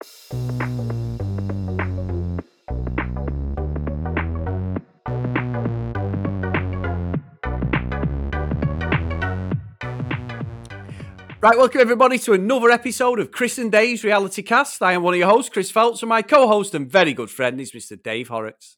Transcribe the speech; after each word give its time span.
Right, 0.00 0.06
welcome 11.56 11.80
everybody 11.80 12.20
to 12.20 12.32
another 12.32 12.70
episode 12.70 13.18
of 13.18 13.32
Chris 13.32 13.58
and 13.58 13.72
Dave's 13.72 14.04
Reality 14.04 14.42
Cast. 14.42 14.82
I 14.82 14.92
am 14.92 15.02
one 15.02 15.14
of 15.14 15.18
your 15.18 15.28
hosts, 15.28 15.50
Chris 15.50 15.72
Phelps, 15.72 16.02
and 16.02 16.08
my 16.08 16.22
co-host 16.22 16.76
and 16.76 16.88
very 16.88 17.12
good 17.12 17.30
friend 17.30 17.60
is 17.60 17.72
Mr. 17.72 18.00
Dave 18.00 18.28
Horrocks. 18.28 18.77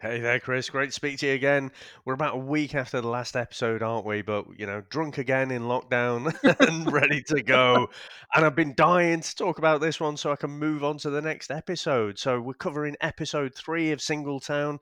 Hey 0.00 0.18
there, 0.18 0.40
Chris. 0.40 0.70
Great 0.70 0.86
to 0.86 0.92
speak 0.92 1.18
to 1.18 1.26
you 1.26 1.34
again. 1.34 1.70
We're 2.06 2.14
about 2.14 2.34
a 2.34 2.38
week 2.38 2.74
after 2.74 3.02
the 3.02 3.08
last 3.08 3.36
episode, 3.36 3.82
aren't 3.82 4.06
we? 4.06 4.22
But, 4.22 4.46
you 4.58 4.64
know, 4.64 4.82
drunk 4.88 5.18
again 5.18 5.50
in 5.50 5.64
lockdown 5.64 6.34
and 6.68 6.90
ready 6.90 7.22
to 7.24 7.42
go. 7.42 7.90
And 8.34 8.46
I've 8.46 8.54
been 8.54 8.74
dying 8.74 9.20
to 9.20 9.36
talk 9.36 9.58
about 9.58 9.82
this 9.82 10.00
one 10.00 10.16
so 10.16 10.32
I 10.32 10.36
can 10.36 10.52
move 10.52 10.84
on 10.84 10.96
to 10.98 11.10
the 11.10 11.20
next 11.20 11.50
episode. 11.50 12.18
So 12.18 12.40
we're 12.40 12.54
covering 12.54 12.96
episode 13.02 13.54
three 13.54 13.92
of 13.92 13.98
Singletown. 13.98 14.78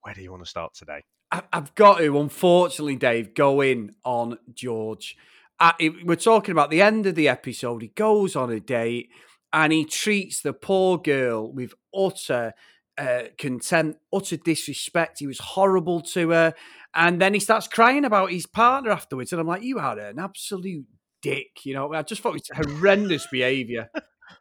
Where 0.00 0.14
do 0.14 0.22
you 0.22 0.32
want 0.32 0.42
to 0.42 0.50
start 0.50 0.74
today? 0.74 1.04
I've 1.30 1.74
got 1.76 1.98
to, 1.98 2.18
unfortunately, 2.18 2.96
Dave, 2.96 3.34
go 3.34 3.60
in 3.60 3.94
on 4.04 4.38
George 4.54 5.16
uh, 5.60 5.72
we're 6.04 6.16
talking 6.16 6.52
about 6.52 6.70
the 6.70 6.82
end 6.82 7.06
of 7.06 7.14
the 7.14 7.28
episode. 7.28 7.82
He 7.82 7.88
goes 7.88 8.36
on 8.36 8.50
a 8.50 8.60
date 8.60 9.10
and 9.52 9.72
he 9.72 9.84
treats 9.84 10.40
the 10.40 10.52
poor 10.52 10.98
girl 10.98 11.52
with 11.52 11.74
utter 11.96 12.54
uh, 12.98 13.22
contempt, 13.38 14.00
utter 14.12 14.36
disrespect. 14.36 15.20
He 15.20 15.26
was 15.26 15.38
horrible 15.38 16.00
to 16.02 16.30
her. 16.30 16.54
And 16.94 17.20
then 17.20 17.34
he 17.34 17.40
starts 17.40 17.68
crying 17.68 18.04
about 18.04 18.32
his 18.32 18.46
partner 18.46 18.90
afterwards. 18.90 19.32
And 19.32 19.40
I'm 19.40 19.46
like, 19.46 19.62
you 19.62 19.78
are 19.78 19.98
an 19.98 20.18
absolute 20.18 20.86
dick. 21.22 21.64
You 21.64 21.74
know, 21.74 21.92
I 21.92 22.02
just 22.02 22.22
thought 22.22 22.36
it 22.36 22.42
was 22.50 22.66
horrendous 22.68 23.26
behavior. 23.30 23.88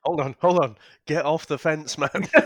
hold 0.04 0.22
on, 0.22 0.36
hold 0.42 0.60
on. 0.60 0.76
Get 1.06 1.26
off 1.26 1.46
the 1.48 1.58
fence, 1.58 1.98
man. 1.98 2.28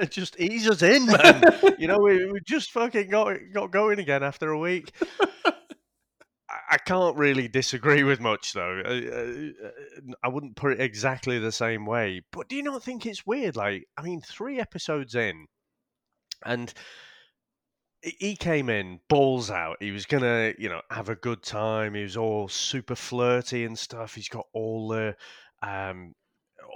just 0.10 0.38
ease 0.40 0.68
us 0.68 0.82
in, 0.82 1.06
man. 1.06 1.42
you 1.78 1.86
know, 1.86 1.98
we, 1.98 2.30
we 2.30 2.40
just 2.46 2.70
fucking 2.70 3.10
got 3.10 3.36
got 3.52 3.70
going 3.70 3.98
again 3.98 4.22
after 4.22 4.50
a 4.50 4.58
week. 4.58 4.92
I 6.70 6.78
can't 6.78 7.16
really 7.16 7.48
disagree 7.48 8.04
with 8.04 8.20
much, 8.20 8.52
though. 8.52 8.82
I, 8.86 9.50
I 10.22 10.28
wouldn't 10.28 10.54
put 10.54 10.72
it 10.72 10.80
exactly 10.80 11.38
the 11.38 11.50
same 11.50 11.84
way. 11.84 12.22
But 12.30 12.48
do 12.48 12.54
you 12.54 12.62
not 12.62 12.82
think 12.82 13.06
it's 13.06 13.26
weird? 13.26 13.56
Like, 13.56 13.88
I 13.98 14.02
mean, 14.02 14.20
three 14.20 14.60
episodes 14.60 15.16
in, 15.16 15.46
and 16.44 16.72
he 18.02 18.36
came 18.36 18.70
in 18.70 19.00
balls 19.08 19.50
out. 19.50 19.76
He 19.80 19.90
was 19.90 20.06
gonna, 20.06 20.54
you 20.58 20.68
know, 20.68 20.80
have 20.90 21.08
a 21.08 21.16
good 21.16 21.42
time. 21.42 21.94
He 21.94 22.02
was 22.02 22.16
all 22.16 22.48
super 22.48 22.94
flirty 22.94 23.64
and 23.64 23.78
stuff. 23.78 24.14
He's 24.14 24.28
got 24.28 24.46
all 24.52 24.88
the 24.88 25.16
um, 25.62 26.14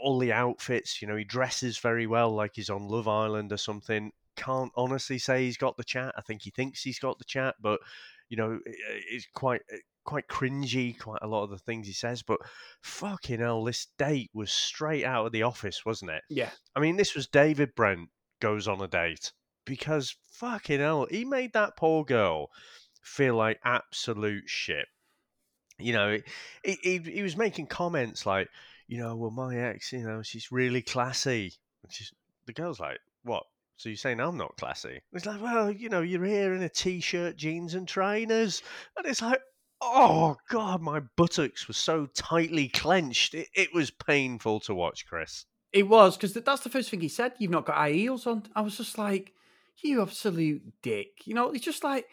all 0.03 0.19
the 0.19 0.33
outfits. 0.33 1.01
You 1.01 1.09
know, 1.09 1.17
he 1.17 1.25
dresses 1.25 1.79
very 1.79 2.07
well, 2.07 2.31
like 2.35 2.53
he's 2.55 2.71
on 2.71 2.89
Love 2.89 3.09
Island 3.09 3.53
or 3.53 3.57
something. 3.57 4.11
Can't 4.37 4.73
honestly 4.77 5.19
say 5.19 5.45
he's 5.45 5.57
got 5.57 5.77
the 5.77 5.85
chat. 5.85 6.13
I 6.19 6.23
think 6.23 6.43
he 6.43 6.51
thinks 6.51 6.83
he's 6.83 6.99
got 6.99 7.19
the 7.19 7.25
chat, 7.25 7.55
but 7.61 7.81
you 8.29 8.37
know, 8.37 8.59
it's 8.65 9.27
quite 9.35 9.63
eh, 9.71 9.79
quite 10.05 10.29
cringy. 10.29 10.99
Quite 10.99 11.23
a 11.23 11.29
lot 11.29 11.45
of 11.45 11.51
the 11.51 11.59
things 11.59 11.87
he 11.87 11.93
says, 11.93 12.23
but 12.23 12.39
fucking 12.83 13.41
hell, 13.41 13.65
this 13.65 13.89
date 13.99 14.31
was 14.35 14.51
straight 14.51 15.05
out 15.05 15.27
of 15.27 15.33
The 15.33 15.43
Office, 15.43 15.85
wasn't 15.85 16.13
it? 16.13 16.23
Yeah. 16.29 16.51
I 16.75 16.81
mean, 16.81 16.97
this 16.97 17.15
was 17.15 17.27
David 17.27 17.75
Brent 17.75 18.09
goes 18.41 18.69
on 18.69 18.81
a 18.81 18.89
date 18.89 19.33
because 19.65 20.17
fucking 20.33 20.81
hell, 20.81 21.07
he 21.11 21.25
made 21.25 21.53
that 21.53 21.77
poor 21.77 22.05
girl 22.05 22.49
feel 23.03 23.35
like 23.37 23.61
absolute 23.65 24.45
shit. 24.47 24.87
You 25.79 25.93
know, 25.93 26.19
he, 26.63 26.79
he, 26.83 26.99
he 26.99 27.23
was 27.23 27.37
making 27.37 27.67
comments 27.67 28.27
like, 28.27 28.49
you 28.87 28.99
know, 28.99 29.17
well, 29.17 29.31
my 29.31 29.57
ex, 29.57 29.93
you 29.93 30.07
know, 30.07 30.23
she's 30.23 30.53
really 30.53 30.83
classy. 30.83 31.55
And 31.83 31.93
she's, 31.93 32.13
the 32.47 32.53
girl's 32.53 32.81
like, 32.81 32.99
what? 33.23 33.45
So 33.77 33.89
you're 33.89 33.97
saying 33.97 34.21
I'm 34.21 34.37
not 34.37 34.57
classy? 34.57 35.01
It's 35.13 35.27
like, 35.27 35.43
well, 35.43 35.71
you 35.71 35.89
know, 35.89 36.03
you're 36.03 36.25
here 36.25 36.55
in 36.55 36.63
a 36.63 36.69
t-shirt, 36.69 37.37
jeans, 37.37 37.75
and 37.75 37.89
trainers, 37.89 38.63
and 38.97 39.07
it's 39.07 39.23
like, 39.23 39.41
oh 39.81 40.37
god, 40.49 40.81
my 40.81 41.01
buttocks 41.17 41.67
were 41.69 41.75
so 41.75 42.07
tightly 42.15 42.69
clenched. 42.69 43.35
It, 43.35 43.49
it 43.55 43.75
was 43.75 43.91
painful 43.91 44.61
to 44.61 44.75
watch, 44.75 45.07
Chris. 45.07 45.47
It 45.73 45.89
was 45.89 46.17
because 46.17 46.35
that's 46.35 46.63
the 46.63 46.71
first 46.71 46.91
thing 46.91 47.01
he 47.01 47.09
said. 47.09 47.33
You've 47.39 47.51
not 47.51 47.67
got 47.67 47.77
high 47.77 47.93
heels 47.93 48.27
on. 48.27 48.45
I 48.55 48.61
was 48.61 48.77
just 48.77 48.97
like, 48.97 49.33
you 49.83 50.01
absolute 50.01 50.63
dick. 50.83 51.27
You 51.27 51.35
know, 51.35 51.51
it's 51.51 51.65
just 51.65 51.83
like 51.83 52.07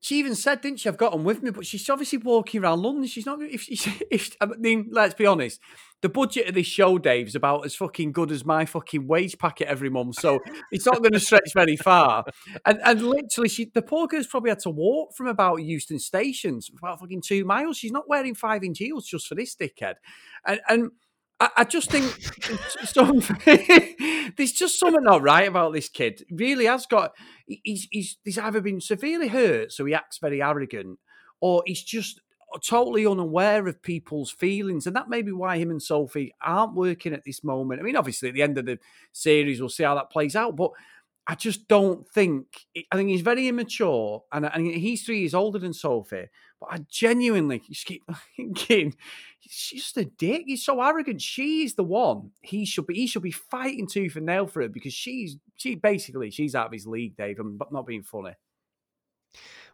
she 0.00 0.18
even 0.18 0.34
said, 0.34 0.62
didn't 0.62 0.80
she? 0.80 0.88
I've 0.88 0.96
got 0.96 1.12
them 1.12 1.24
with 1.24 1.42
me, 1.42 1.50
but 1.50 1.66
she's 1.66 1.88
obviously 1.90 2.18
walking 2.18 2.62
around 2.62 2.80
London. 2.80 3.06
She's 3.06 3.26
not. 3.26 3.42
If, 3.42 3.68
if, 3.68 4.02
if 4.10 4.36
I 4.40 4.46
mean, 4.46 4.88
let's 4.90 5.14
be 5.14 5.26
honest, 5.26 5.60
the 6.00 6.08
budget 6.08 6.48
of 6.48 6.54
this 6.54 6.66
show, 6.66 6.96
Dave, 6.96 7.28
is 7.28 7.34
about 7.34 7.66
as 7.66 7.76
fucking 7.76 8.12
good 8.12 8.32
as 8.32 8.44
my 8.44 8.64
fucking 8.64 9.06
wage 9.06 9.36
packet 9.38 9.68
every 9.68 9.90
month. 9.90 10.18
So 10.18 10.40
it's 10.72 10.86
not 10.86 11.02
going 11.02 11.12
to 11.12 11.20
stretch 11.20 11.52
very 11.54 11.76
far. 11.76 12.24
And 12.64 12.80
and 12.82 13.02
literally, 13.02 13.50
she 13.50 13.70
the 13.72 13.82
poor 13.82 14.06
girl's 14.06 14.26
probably 14.26 14.50
had 14.50 14.60
to 14.60 14.70
walk 14.70 15.14
from 15.14 15.26
about 15.26 15.56
Euston 15.56 15.98
stations 15.98 16.70
about 16.78 17.00
fucking 17.00 17.22
two 17.26 17.44
miles. 17.44 17.76
She's 17.76 17.92
not 17.92 18.08
wearing 18.08 18.34
five 18.34 18.64
inch 18.64 18.78
heels 18.78 19.06
just 19.06 19.26
for 19.26 19.34
this 19.34 19.54
dickhead. 19.54 19.96
And 20.46 20.60
and 20.66 20.90
I, 21.40 21.64
just 21.64 21.90
think 21.90 22.04
there's 24.36 24.52
just 24.52 24.78
something 24.78 25.02
not 25.02 25.22
right 25.22 25.48
about 25.48 25.72
this 25.72 25.88
kid. 25.88 26.24
Really 26.30 26.66
has 26.66 26.84
got 26.84 27.12
he's 27.46 27.88
he's 27.90 28.18
he's 28.24 28.38
either 28.38 28.60
been 28.60 28.80
severely 28.80 29.28
hurt, 29.28 29.72
so 29.72 29.86
he 29.86 29.94
acts 29.94 30.18
very 30.18 30.42
arrogant, 30.42 30.98
or 31.40 31.62
he's 31.66 31.82
just 31.82 32.20
totally 32.62 33.06
unaware 33.06 33.66
of 33.66 33.82
people's 33.82 34.30
feelings, 34.30 34.86
and 34.86 34.94
that 34.94 35.08
may 35.08 35.22
be 35.22 35.32
why 35.32 35.56
him 35.56 35.70
and 35.70 35.82
Sophie 35.82 36.34
aren't 36.42 36.74
working 36.74 37.14
at 37.14 37.24
this 37.24 37.42
moment. 37.42 37.80
I 37.80 37.84
mean, 37.84 37.96
obviously, 37.96 38.28
at 38.28 38.34
the 38.34 38.42
end 38.42 38.58
of 38.58 38.66
the 38.66 38.78
series, 39.12 39.60
we'll 39.60 39.70
see 39.70 39.84
how 39.84 39.94
that 39.94 40.10
plays 40.10 40.36
out, 40.36 40.56
but. 40.56 40.72
I 41.26 41.36
just 41.36 41.68
don't 41.68 42.08
think. 42.08 42.46
I 42.90 42.96
think 42.96 43.10
he's 43.10 43.20
very 43.20 43.46
immature, 43.46 44.24
and, 44.32 44.46
and 44.46 44.66
he's 44.66 45.04
three 45.04 45.20
years 45.20 45.34
older 45.34 45.60
than 45.60 45.72
Sophie. 45.72 46.26
But 46.60 46.68
I 46.72 46.78
genuinely 46.88 47.60
just 47.60 47.86
keep 47.86 48.02
thinking 48.36 48.94
he's 49.40 49.82
just 49.82 49.96
a 49.96 50.04
dick. 50.04 50.42
He's 50.46 50.64
so 50.64 50.80
arrogant. 50.80 51.22
She's 51.22 51.74
the 51.74 51.84
one 51.84 52.32
he 52.42 52.64
should 52.64 52.86
be. 52.86 52.94
He 52.94 53.06
should 53.06 53.22
be 53.22 53.30
fighting 53.30 53.86
tooth 53.86 54.16
and 54.16 54.26
nail 54.26 54.46
for 54.46 54.62
her 54.62 54.68
because 54.68 54.92
she's 54.92 55.36
she 55.56 55.74
basically 55.74 56.30
she's 56.30 56.54
out 56.54 56.66
of 56.66 56.72
his 56.72 56.86
league, 56.86 57.16
Dave. 57.16 57.38
I'm 57.40 57.58
not 57.70 57.86
being 57.86 58.02
funny. 58.02 58.34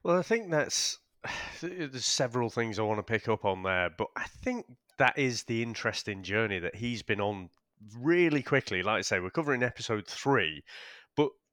Well, 0.03 0.17
I 0.17 0.23
think 0.23 0.51
that's 0.51 1.01
there's 1.61 2.07
several 2.07 2.51
things 2.51 2.79
I 2.79 2.83
want 2.83 2.99
to 2.99 3.03
pick 3.03 3.29
up 3.29 3.45
on 3.45 3.63
there, 3.63 3.91
but 3.97 4.09
I 4.17 4.25
think 4.25 4.67
that 4.99 5.19
is 5.19 5.45
the 5.45 5.63
interesting 5.63 6.23
journey 6.23 6.59
that 6.59 6.75
he's 6.75 7.03
been 7.03 7.21
on 7.21 7.51
really 7.99 8.43
quickly. 8.43 8.83
Like 8.83 8.99
I 8.99 9.03
say, 9.03 9.21
we're 9.21 9.31
covering 9.31 9.63
episode 9.63 10.07
three, 10.07 10.63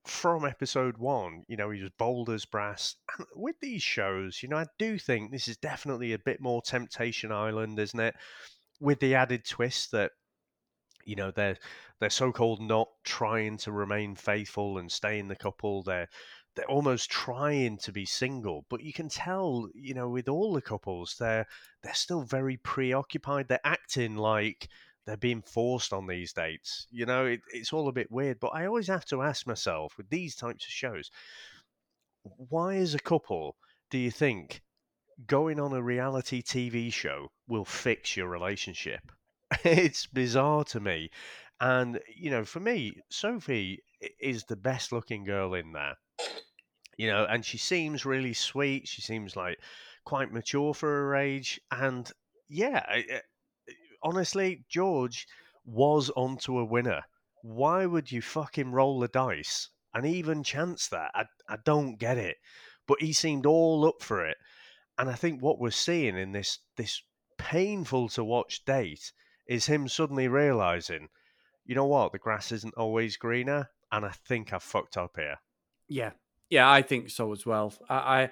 from 0.05 0.45
episode 0.45 0.97
one, 0.97 1.43
you 1.47 1.55
know, 1.55 1.69
he 1.69 1.81
was 1.81 1.91
bold 1.97 2.29
as 2.29 2.45
brass. 2.45 2.95
And 3.17 3.27
with 3.35 3.59
these 3.61 3.83
shows, 3.83 4.43
you 4.43 4.49
know, 4.49 4.57
I 4.57 4.65
do 4.77 4.97
think 4.97 5.31
this 5.31 5.47
is 5.47 5.57
definitely 5.57 6.13
a 6.13 6.19
bit 6.19 6.41
more 6.41 6.61
Temptation 6.61 7.31
Island, 7.31 7.79
isn't 7.79 7.99
it? 7.99 8.15
With 8.79 8.99
the 8.99 9.15
added 9.15 9.45
twist 9.45 9.91
that, 9.91 10.11
you 11.05 11.15
know, 11.15 11.31
they're 11.31 11.57
they're 11.99 12.09
so 12.09 12.31
called 12.31 12.61
not 12.61 12.87
trying 13.03 13.57
to 13.59 13.71
remain 13.71 14.15
faithful 14.15 14.77
and 14.77 14.91
stay 14.91 15.19
in 15.19 15.27
the 15.27 15.35
couple. 15.35 15.83
They're 15.83 16.09
they're 16.55 16.69
almost 16.69 17.09
trying 17.09 17.77
to 17.79 17.91
be 17.91 18.05
single, 18.05 18.65
but 18.69 18.81
you 18.81 18.93
can 18.93 19.09
tell, 19.09 19.69
you 19.73 19.93
know, 19.93 20.09
with 20.09 20.27
all 20.27 20.53
the 20.53 20.61
couples, 20.61 21.15
they're 21.19 21.47
they're 21.81 21.93
still 21.93 22.23
very 22.23 22.57
preoccupied. 22.57 23.47
They're 23.47 23.59
acting 23.63 24.15
like 24.15 24.69
they're 25.05 25.17
being 25.17 25.41
forced 25.41 25.93
on 25.93 26.07
these 26.07 26.33
dates. 26.33 26.87
You 26.91 27.05
know, 27.05 27.25
it, 27.25 27.41
it's 27.51 27.73
all 27.73 27.87
a 27.87 27.93
bit 27.93 28.11
weird. 28.11 28.39
But 28.39 28.49
I 28.49 28.65
always 28.65 28.87
have 28.87 29.05
to 29.05 29.21
ask 29.21 29.45
myself 29.45 29.97
with 29.97 30.09
these 30.09 30.35
types 30.35 30.65
of 30.65 30.71
shows, 30.71 31.11
why, 32.23 32.75
as 32.75 32.95
a 32.95 32.99
couple, 32.99 33.57
do 33.89 33.97
you 33.97 34.11
think 34.11 34.61
going 35.27 35.59
on 35.59 35.73
a 35.73 35.81
reality 35.81 36.41
TV 36.41 36.91
show 36.91 37.31
will 37.47 37.65
fix 37.65 38.15
your 38.15 38.27
relationship? 38.27 39.11
it's 39.63 40.07
bizarre 40.07 40.63
to 40.65 40.79
me. 40.79 41.09
And, 41.59 41.99
you 42.15 42.29
know, 42.31 42.45
for 42.45 42.59
me, 42.59 43.01
Sophie 43.09 43.83
is 44.19 44.45
the 44.45 44.55
best 44.55 44.91
looking 44.91 45.23
girl 45.23 45.53
in 45.53 45.71
there. 45.73 45.95
You 46.97 47.07
know, 47.07 47.25
and 47.25 47.43
she 47.43 47.57
seems 47.57 48.05
really 48.05 48.33
sweet. 48.33 48.87
She 48.87 49.01
seems 49.01 49.35
like 49.35 49.59
quite 50.05 50.31
mature 50.31 50.73
for 50.73 50.87
her 50.87 51.15
age. 51.15 51.59
And 51.71 52.09
yeah, 52.49 52.85
honestly, 54.03 54.63
George 54.69 55.27
was 55.65 56.09
onto 56.11 56.57
a 56.57 56.65
winner. 56.65 57.01
Why 57.41 57.85
would 57.85 58.11
you 58.11 58.21
fucking 58.21 58.71
roll 58.71 58.99
the 58.99 59.07
dice 59.07 59.69
and 59.93 60.05
even 60.05 60.43
chance 60.43 60.87
that? 60.89 61.11
I, 61.13 61.25
I 61.47 61.57
don't 61.65 61.97
get 61.97 62.17
it. 62.17 62.37
But 62.87 63.01
he 63.01 63.13
seemed 63.13 63.45
all 63.45 63.85
up 63.85 64.01
for 64.01 64.25
it. 64.25 64.37
And 64.97 65.09
I 65.09 65.13
think 65.13 65.41
what 65.41 65.59
we're 65.59 65.71
seeing 65.71 66.17
in 66.17 66.33
this 66.33 66.59
this 66.77 67.01
painful 67.37 68.09
to 68.09 68.23
watch 68.23 68.63
date 68.65 69.11
is 69.47 69.65
him 69.65 69.87
suddenly 69.87 70.27
realizing, 70.27 71.07
you 71.65 71.75
know 71.75 71.85
what, 71.85 72.11
the 72.11 72.19
grass 72.19 72.51
isn't 72.51 72.75
always 72.75 73.17
greener, 73.17 73.69
and 73.91 74.05
I 74.05 74.11
think 74.27 74.53
I 74.53 74.59
fucked 74.59 74.97
up 74.97 75.13
here. 75.15 75.37
Yeah, 75.87 76.11
yeah, 76.49 76.69
I 76.69 76.81
think 76.81 77.09
so 77.09 77.31
as 77.31 77.45
well. 77.45 77.73
I, 77.89 77.95
I 77.95 78.29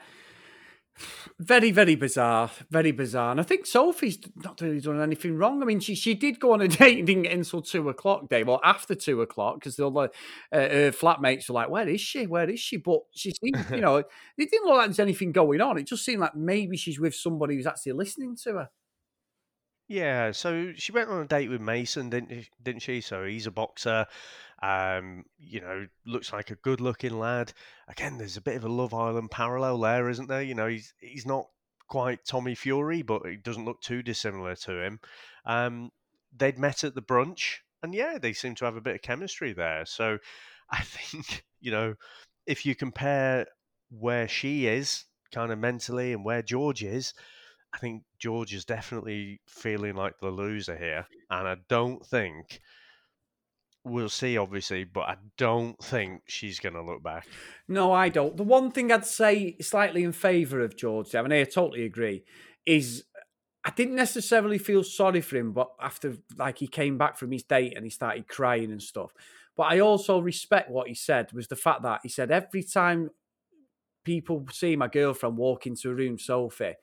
Very, 1.39 1.71
very 1.71 1.95
bizarre. 1.95 2.51
Very 2.69 2.91
bizarre. 2.91 3.31
And 3.31 3.39
I 3.39 3.43
think 3.43 3.65
Sophie's 3.65 4.19
not 4.35 4.61
really 4.61 4.79
done 4.79 5.01
anything 5.01 5.37
wrong. 5.37 5.61
I 5.61 5.65
mean, 5.65 5.79
she 5.79 5.95
she 5.95 6.13
did 6.13 6.39
go 6.39 6.53
on 6.53 6.61
a 6.61 6.67
date 6.67 6.99
and 6.99 7.07
didn't 7.07 7.23
get 7.23 7.33
until 7.33 7.61
two 7.61 7.89
o'clock, 7.89 8.29
Dave, 8.29 8.47
or 8.47 8.59
after 8.63 8.93
two 8.93 9.21
o'clock, 9.21 9.55
because 9.55 9.75
the 9.75 9.87
uh, 9.87 10.07
her 10.51 10.91
flatmates 10.91 11.49
were 11.49 11.55
like, 11.55 11.69
Where 11.69 11.87
is 11.87 12.01
she? 12.01 12.27
Where 12.27 12.49
is 12.49 12.59
she? 12.59 12.77
But 12.77 13.01
she 13.15 13.31
seemed, 13.31 13.65
you 13.71 13.77
know, 13.81 13.97
it 13.97 14.07
didn't 14.37 14.65
look 14.65 14.77
like 14.77 14.87
there's 14.87 14.99
anything 14.99 15.31
going 15.31 15.61
on. 15.61 15.77
It 15.77 15.87
just 15.87 16.05
seemed 16.05 16.21
like 16.21 16.35
maybe 16.35 16.77
she's 16.77 16.99
with 16.99 17.15
somebody 17.15 17.55
who's 17.55 17.67
actually 17.67 17.93
listening 17.93 18.35
to 18.43 18.53
her. 18.53 18.69
Yeah, 19.91 20.31
so 20.31 20.71
she 20.77 20.93
went 20.93 21.09
on 21.09 21.21
a 21.21 21.27
date 21.27 21.49
with 21.49 21.59
Mason, 21.59 22.09
didn't 22.09 22.47
didn't 22.63 22.81
she? 22.81 23.01
So 23.01 23.25
he's 23.25 23.47
a 23.47 23.51
boxer. 23.51 24.05
Um, 24.61 25.25
you 25.39 25.59
know, 25.59 25.87
looks 26.05 26.31
like 26.31 26.51
a 26.51 26.55
good-looking 26.55 27.17
lad. 27.17 27.53
Again, 27.87 28.17
there's 28.17 28.37
a 28.37 28.41
bit 28.41 28.55
of 28.55 28.63
a 28.63 28.69
Love 28.69 28.93
Island 28.93 29.31
parallel 29.31 29.79
there, 29.79 30.09
isn't 30.09 30.27
there? 30.27 30.43
You 30.43 30.53
know, 30.53 30.67
he's 30.67 30.93
he's 30.99 31.25
not 31.25 31.47
quite 31.87 32.25
Tommy 32.25 32.55
Fury, 32.55 33.01
but 33.01 33.25
he 33.25 33.37
doesn't 33.37 33.65
look 33.65 33.81
too 33.81 34.01
dissimilar 34.03 34.55
to 34.55 34.81
him. 34.81 34.99
Um, 35.45 35.91
they'd 36.35 36.59
met 36.59 36.83
at 36.83 36.95
the 36.95 37.01
brunch, 37.01 37.57
and 37.81 37.93
yeah, 37.93 38.17
they 38.19 38.33
seem 38.33 38.55
to 38.55 38.65
have 38.65 38.75
a 38.75 38.81
bit 38.81 38.95
of 38.95 39.01
chemistry 39.01 39.51
there. 39.51 39.85
So 39.85 40.19
I 40.69 40.81
think 40.83 41.43
you 41.59 41.71
know, 41.71 41.95
if 42.45 42.65
you 42.65 42.75
compare 42.75 43.47
where 43.89 44.27
she 44.27 44.67
is 44.67 45.05
kind 45.33 45.51
of 45.51 45.59
mentally 45.59 46.13
and 46.13 46.23
where 46.23 46.41
George 46.41 46.83
is, 46.83 47.13
I 47.73 47.77
think 47.77 48.03
George 48.19 48.53
is 48.53 48.65
definitely 48.65 49.41
feeling 49.47 49.95
like 49.95 50.19
the 50.19 50.29
loser 50.29 50.77
here, 50.77 51.07
and 51.29 51.47
I 51.47 51.55
don't 51.67 52.05
think 52.05 52.61
we'll 53.83 54.09
see, 54.09 54.37
obviously, 54.37 54.83
but 54.83 55.01
I 55.01 55.15
don't 55.37 55.81
think 55.83 56.23
she's 56.27 56.59
going 56.59 56.75
to 56.75 56.83
look 56.83 57.03
back. 57.03 57.27
No, 57.67 57.91
I 57.91 58.09
don't. 58.09 58.37
The 58.37 58.43
one 58.43 58.71
thing 58.71 58.91
I'd 58.91 59.05
say 59.05 59.57
slightly 59.61 60.03
in 60.03 60.11
favour 60.11 60.61
of 60.61 60.77
George, 60.77 61.13
mean, 61.13 61.31
I 61.31 61.43
totally 61.43 61.85
agree, 61.85 62.23
is 62.65 63.05
I 63.63 63.71
didn't 63.71 63.95
necessarily 63.95 64.57
feel 64.57 64.83
sorry 64.83 65.21
for 65.21 65.37
him, 65.37 65.51
but 65.51 65.69
after 65.79 66.17
like 66.37 66.57
he 66.57 66.67
came 66.67 66.97
back 66.97 67.17
from 67.17 67.31
his 67.31 67.43
date 67.43 67.73
and 67.75 67.85
he 67.85 67.91
started 67.91 68.27
crying 68.27 68.71
and 68.71 68.81
stuff. 68.81 69.11
But 69.55 69.63
I 69.63 69.79
also 69.79 70.19
respect 70.19 70.71
what 70.71 70.87
he 70.87 70.95
said 70.95 71.31
was 71.33 71.47
the 71.47 71.55
fact 71.55 71.83
that 71.83 71.99
he 72.03 72.09
said 72.09 72.31
every 72.31 72.63
time 72.63 73.09
people 74.03 74.45
see 74.51 74.75
my 74.75 74.87
girlfriend 74.87 75.37
walk 75.37 75.67
into 75.67 75.91
a 75.91 75.93
room, 75.93 76.17
Sophie, 76.17 76.73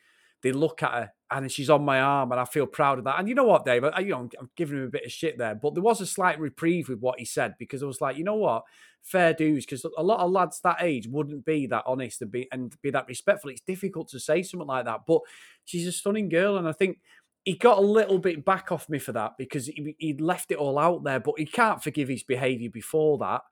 they 0.43 0.53
look 0.53 0.83
at 0.83 0.93
her 0.93 1.13
and 1.31 1.51
she's 1.51 1.71
on 1.71 1.85
my 1.85 2.01
arm, 2.01 2.33
and 2.33 2.41
I 2.41 2.45
feel 2.45 2.67
proud 2.67 2.99
of 2.99 3.05
that. 3.05 3.19
And 3.19 3.29
you 3.29 3.35
know 3.35 3.45
what, 3.45 3.65
Dave? 3.65 3.85
I, 3.85 4.01
you 4.01 4.11
know, 4.11 4.29
I'm 4.39 4.51
giving 4.57 4.79
him 4.79 4.85
a 4.85 4.91
bit 4.91 5.05
of 5.05 5.13
shit 5.13 5.37
there, 5.37 5.55
but 5.55 5.75
there 5.75 5.83
was 5.83 6.01
a 6.01 6.07
slight 6.07 6.41
reprieve 6.41 6.89
with 6.89 7.01
what 7.01 7.19
he 7.19 7.25
said 7.25 7.55
because 7.59 7.83
I 7.83 7.87
was 7.87 8.01
like, 8.01 8.17
you 8.17 8.25
know 8.25 8.37
what, 8.37 8.65
fair 9.03 9.35
dues, 9.35 9.67
because 9.67 9.85
a 9.97 10.03
lot 10.03 10.21
of 10.21 10.31
lads 10.31 10.61
that 10.63 10.79
age 10.81 11.07
wouldn't 11.07 11.45
be 11.45 11.67
that 11.67 11.85
honest 11.87 12.23
and 12.23 12.31
be 12.31 12.49
and 12.51 12.75
be 12.81 12.91
that 12.91 13.09
respectful. 13.09 13.51
It's 13.51 13.61
difficult 13.61 14.09
to 14.09 14.21
say 14.21 14.43
something 14.43 14.67
like 14.67 14.87
that, 14.87 15.01
but 15.07 15.21
she's 15.65 15.87
a 15.87 15.93
stunning 15.93 16.29
girl, 16.29 16.57
and 16.57 16.67
I 16.69 16.73
think 16.73 16.99
he 17.45 17.55
got 17.55 17.79
a 17.79 17.83
little 17.83 18.19
bit 18.19 18.45
back 18.45 18.73
off 18.73 18.89
me 18.89 18.99
for 18.99 19.13
that 19.13 19.33
because 19.39 19.67
he, 19.67 19.95
he'd 19.99 20.21
left 20.21 20.51
it 20.51 20.59
all 20.59 20.79
out 20.79 21.05
there, 21.05 21.21
but 21.21 21.35
he 21.39 21.47
can't 21.47 21.83
forgive 21.83 22.09
his 22.09 22.23
behaviour 22.23 22.71
before 22.71 23.19
that 23.19 23.43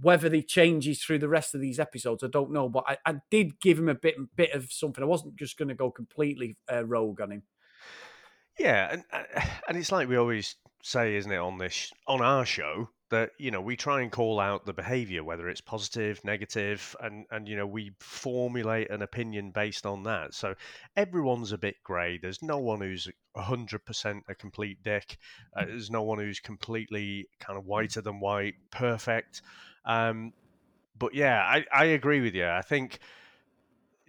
whether 0.00 0.28
he 0.30 0.42
changes 0.42 1.02
through 1.02 1.20
the 1.20 1.28
rest 1.28 1.54
of 1.54 1.60
these 1.60 1.78
episodes, 1.78 2.22
I 2.24 2.28
don't 2.28 2.52
know. 2.52 2.68
But 2.68 2.84
I, 2.86 2.98
I 3.06 3.14
did 3.30 3.60
give 3.60 3.78
him 3.78 3.88
a 3.88 3.94
bit 3.94 4.16
bit 4.36 4.52
of 4.52 4.72
something. 4.72 5.02
I 5.02 5.06
wasn't 5.06 5.36
just 5.36 5.56
going 5.56 5.68
to 5.68 5.74
go 5.74 5.90
completely 5.90 6.56
uh, 6.70 6.84
rogue 6.84 7.20
on 7.20 7.32
him. 7.32 7.42
Yeah, 8.58 8.88
and 8.92 9.04
uh, 9.12 9.42
and 9.68 9.76
it's 9.76 9.92
like 9.92 10.08
we 10.08 10.16
always 10.16 10.56
say, 10.82 11.16
isn't 11.16 11.30
it, 11.30 11.36
on 11.36 11.58
this 11.58 11.92
on 12.06 12.20
our 12.20 12.44
show 12.44 12.88
that 13.10 13.30
you 13.38 13.50
know 13.50 13.60
we 13.60 13.76
try 13.76 14.00
and 14.00 14.10
call 14.10 14.40
out 14.40 14.66
the 14.66 14.72
behaviour, 14.72 15.22
whether 15.22 15.48
it's 15.48 15.60
positive, 15.60 16.20
negative, 16.24 16.96
and 17.00 17.26
and 17.30 17.48
you 17.48 17.56
know 17.56 17.66
we 17.66 17.92
formulate 18.00 18.90
an 18.90 19.02
opinion 19.02 19.50
based 19.50 19.86
on 19.86 20.02
that. 20.04 20.34
So 20.34 20.54
everyone's 20.96 21.52
a 21.52 21.58
bit 21.58 21.76
grey. 21.84 22.18
There's 22.18 22.42
no 22.42 22.58
one 22.58 22.80
who's 22.80 23.08
hundred 23.36 23.84
percent 23.84 24.24
a 24.28 24.34
complete 24.34 24.82
dick. 24.82 25.18
Uh, 25.56 25.66
there's 25.66 25.90
no 25.90 26.02
one 26.02 26.18
who's 26.18 26.40
completely 26.40 27.28
kind 27.40 27.58
of 27.58 27.66
whiter 27.66 28.00
than 28.00 28.20
white, 28.20 28.54
perfect. 28.70 29.42
Um, 29.84 30.32
but 30.98 31.14
yeah, 31.14 31.42
I, 31.42 31.64
I 31.72 31.84
agree 31.86 32.20
with 32.20 32.34
you. 32.34 32.46
I 32.46 32.62
think 32.62 32.98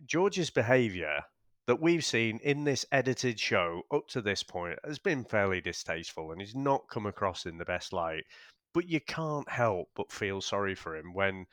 George's 0.06 0.50
behaviour 0.50 1.22
that 1.68 1.82
we've 1.82 2.06
seen 2.06 2.40
in 2.44 2.64
this 2.64 2.86
edited 2.92 3.40
show 3.40 3.82
up 3.92 4.08
to 4.10 4.22
this 4.22 4.44
point 4.44 4.78
has 4.86 5.00
been 5.00 5.24
fairly 5.24 5.62
distasteful 5.62 6.32
and 6.32 6.40
he's 6.40 6.56
not 6.56 6.88
come 6.90 7.08
across 7.08 7.46
in 7.46 7.58
the 7.58 7.66
best 7.66 7.92
light. 7.92 8.24
But 8.74 8.88
you 8.88 9.00
can't 9.00 9.50
help 9.50 9.90
but 9.96 10.12
feel 10.12 10.42
sorry 10.42 10.76
for 10.76 10.96
him 10.96 11.14
when 11.14 11.46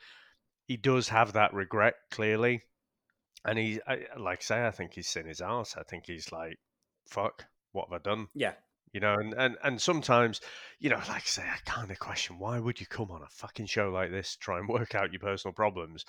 he 0.67 0.77
does 0.77 1.09
have 1.09 1.33
that 1.33 1.53
regret 1.53 1.95
clearly. 2.11 2.63
And 3.45 3.57
he, 3.57 3.79
I, 3.87 4.05
like 4.17 4.39
I 4.39 4.43
say, 4.43 4.67
I 4.67 4.71
think 4.71 4.93
he's 4.93 5.15
in 5.15 5.25
his 5.25 5.41
ass. 5.41 5.75
I 5.77 5.83
think 5.83 6.05
he's 6.05 6.31
like, 6.31 6.57
fuck, 7.07 7.45
what 7.71 7.87
have 7.89 8.01
I 8.01 8.09
done? 8.09 8.27
Yeah 8.35 8.53
you 8.93 8.99
know 8.99 9.15
and, 9.15 9.33
and 9.33 9.57
and 9.63 9.81
sometimes 9.81 10.39
you 10.79 10.89
know 10.89 10.97
like 10.97 11.09
i 11.09 11.19
say 11.19 11.41
i 11.41 11.57
kind 11.65 11.91
of 11.91 11.99
question 11.99 12.39
why 12.39 12.59
would 12.59 12.79
you 12.79 12.85
come 12.85 13.11
on 13.11 13.21
a 13.21 13.29
fucking 13.29 13.65
show 13.65 13.89
like 13.89 14.11
this 14.11 14.37
try 14.37 14.59
and 14.59 14.69
work 14.69 14.95
out 14.95 15.11
your 15.11 15.19
personal 15.19 15.53
problems? 15.53 16.05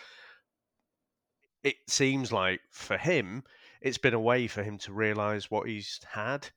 It 1.64 1.76
seems 1.88 2.30
like 2.30 2.60
for 2.70 2.98
him 2.98 3.42
it's 3.80 3.98
been 3.98 4.14
a 4.14 4.20
way 4.20 4.46
for 4.46 4.62
him 4.62 4.78
to 4.78 4.92
realize 4.92 5.50
what 5.50 5.66
he's 5.66 5.98
had 6.12 6.48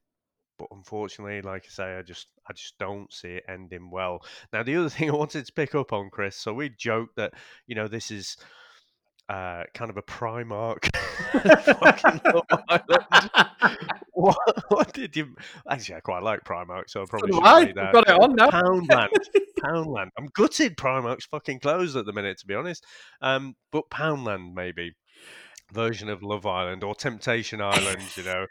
but 0.60 0.68
unfortunately 0.72 1.42
like 1.42 1.64
i 1.66 1.70
say 1.70 1.96
i 1.96 2.02
just 2.02 2.28
i 2.50 2.54
just 2.54 2.78
don't 2.78 3.12
see 3.14 3.30
it 3.30 3.46
ending 3.48 3.90
well. 3.90 4.24
Now 4.52 4.64
the 4.64 4.76
other 4.76 4.90
thing 4.96 5.10
i 5.10 5.14
wanted 5.14 5.46
to 5.46 5.54
pick 5.54 5.76
up 5.76 5.94
on 5.94 6.10
chris 6.10 6.36
so 6.36 6.54
we 6.54 6.70
joked 6.70 7.16
that 7.16 7.34
you 7.68 7.76
know 7.76 7.88
this 7.88 8.12
is 8.12 8.36
uh, 9.30 9.64
kind 9.74 9.90
of 9.90 9.98
a 9.98 10.02
Primark 10.02 10.90
what, 14.14 14.38
what, 14.70 14.94
did 14.94 15.16
you? 15.16 15.36
Actually, 15.70 15.96
I 15.96 16.00
quite 16.00 16.24
like 16.24 16.44
Primark, 16.44 16.84
so 16.88 17.02
I 17.02 17.06
probably 17.06 17.34
should 17.34 17.44
say 17.44 17.74
that. 17.74 17.94
Got 17.94 18.10
it 18.10 18.20
on 18.20 18.36
now. 18.36 18.50
Poundland, 18.50 19.10
Poundland. 19.60 20.10
I'm 20.18 20.28
gutted. 20.34 20.78
Primark's 20.78 21.26
fucking 21.26 21.60
closed 21.60 21.96
at 21.96 22.06
the 22.06 22.14
minute, 22.14 22.40
to 22.40 22.48
be 22.48 22.56
honest. 22.56 22.86
Um, 23.22 23.56
but 23.72 23.90
Poundland 23.90 24.54
maybe 24.54 24.96
version 25.72 26.10
of 26.10 26.24
Love 26.24 26.46
Island 26.46 26.84
or 26.84 26.96
Temptation 26.96 27.62
Island. 27.62 28.02
You 28.16 28.24
know, 28.24 28.46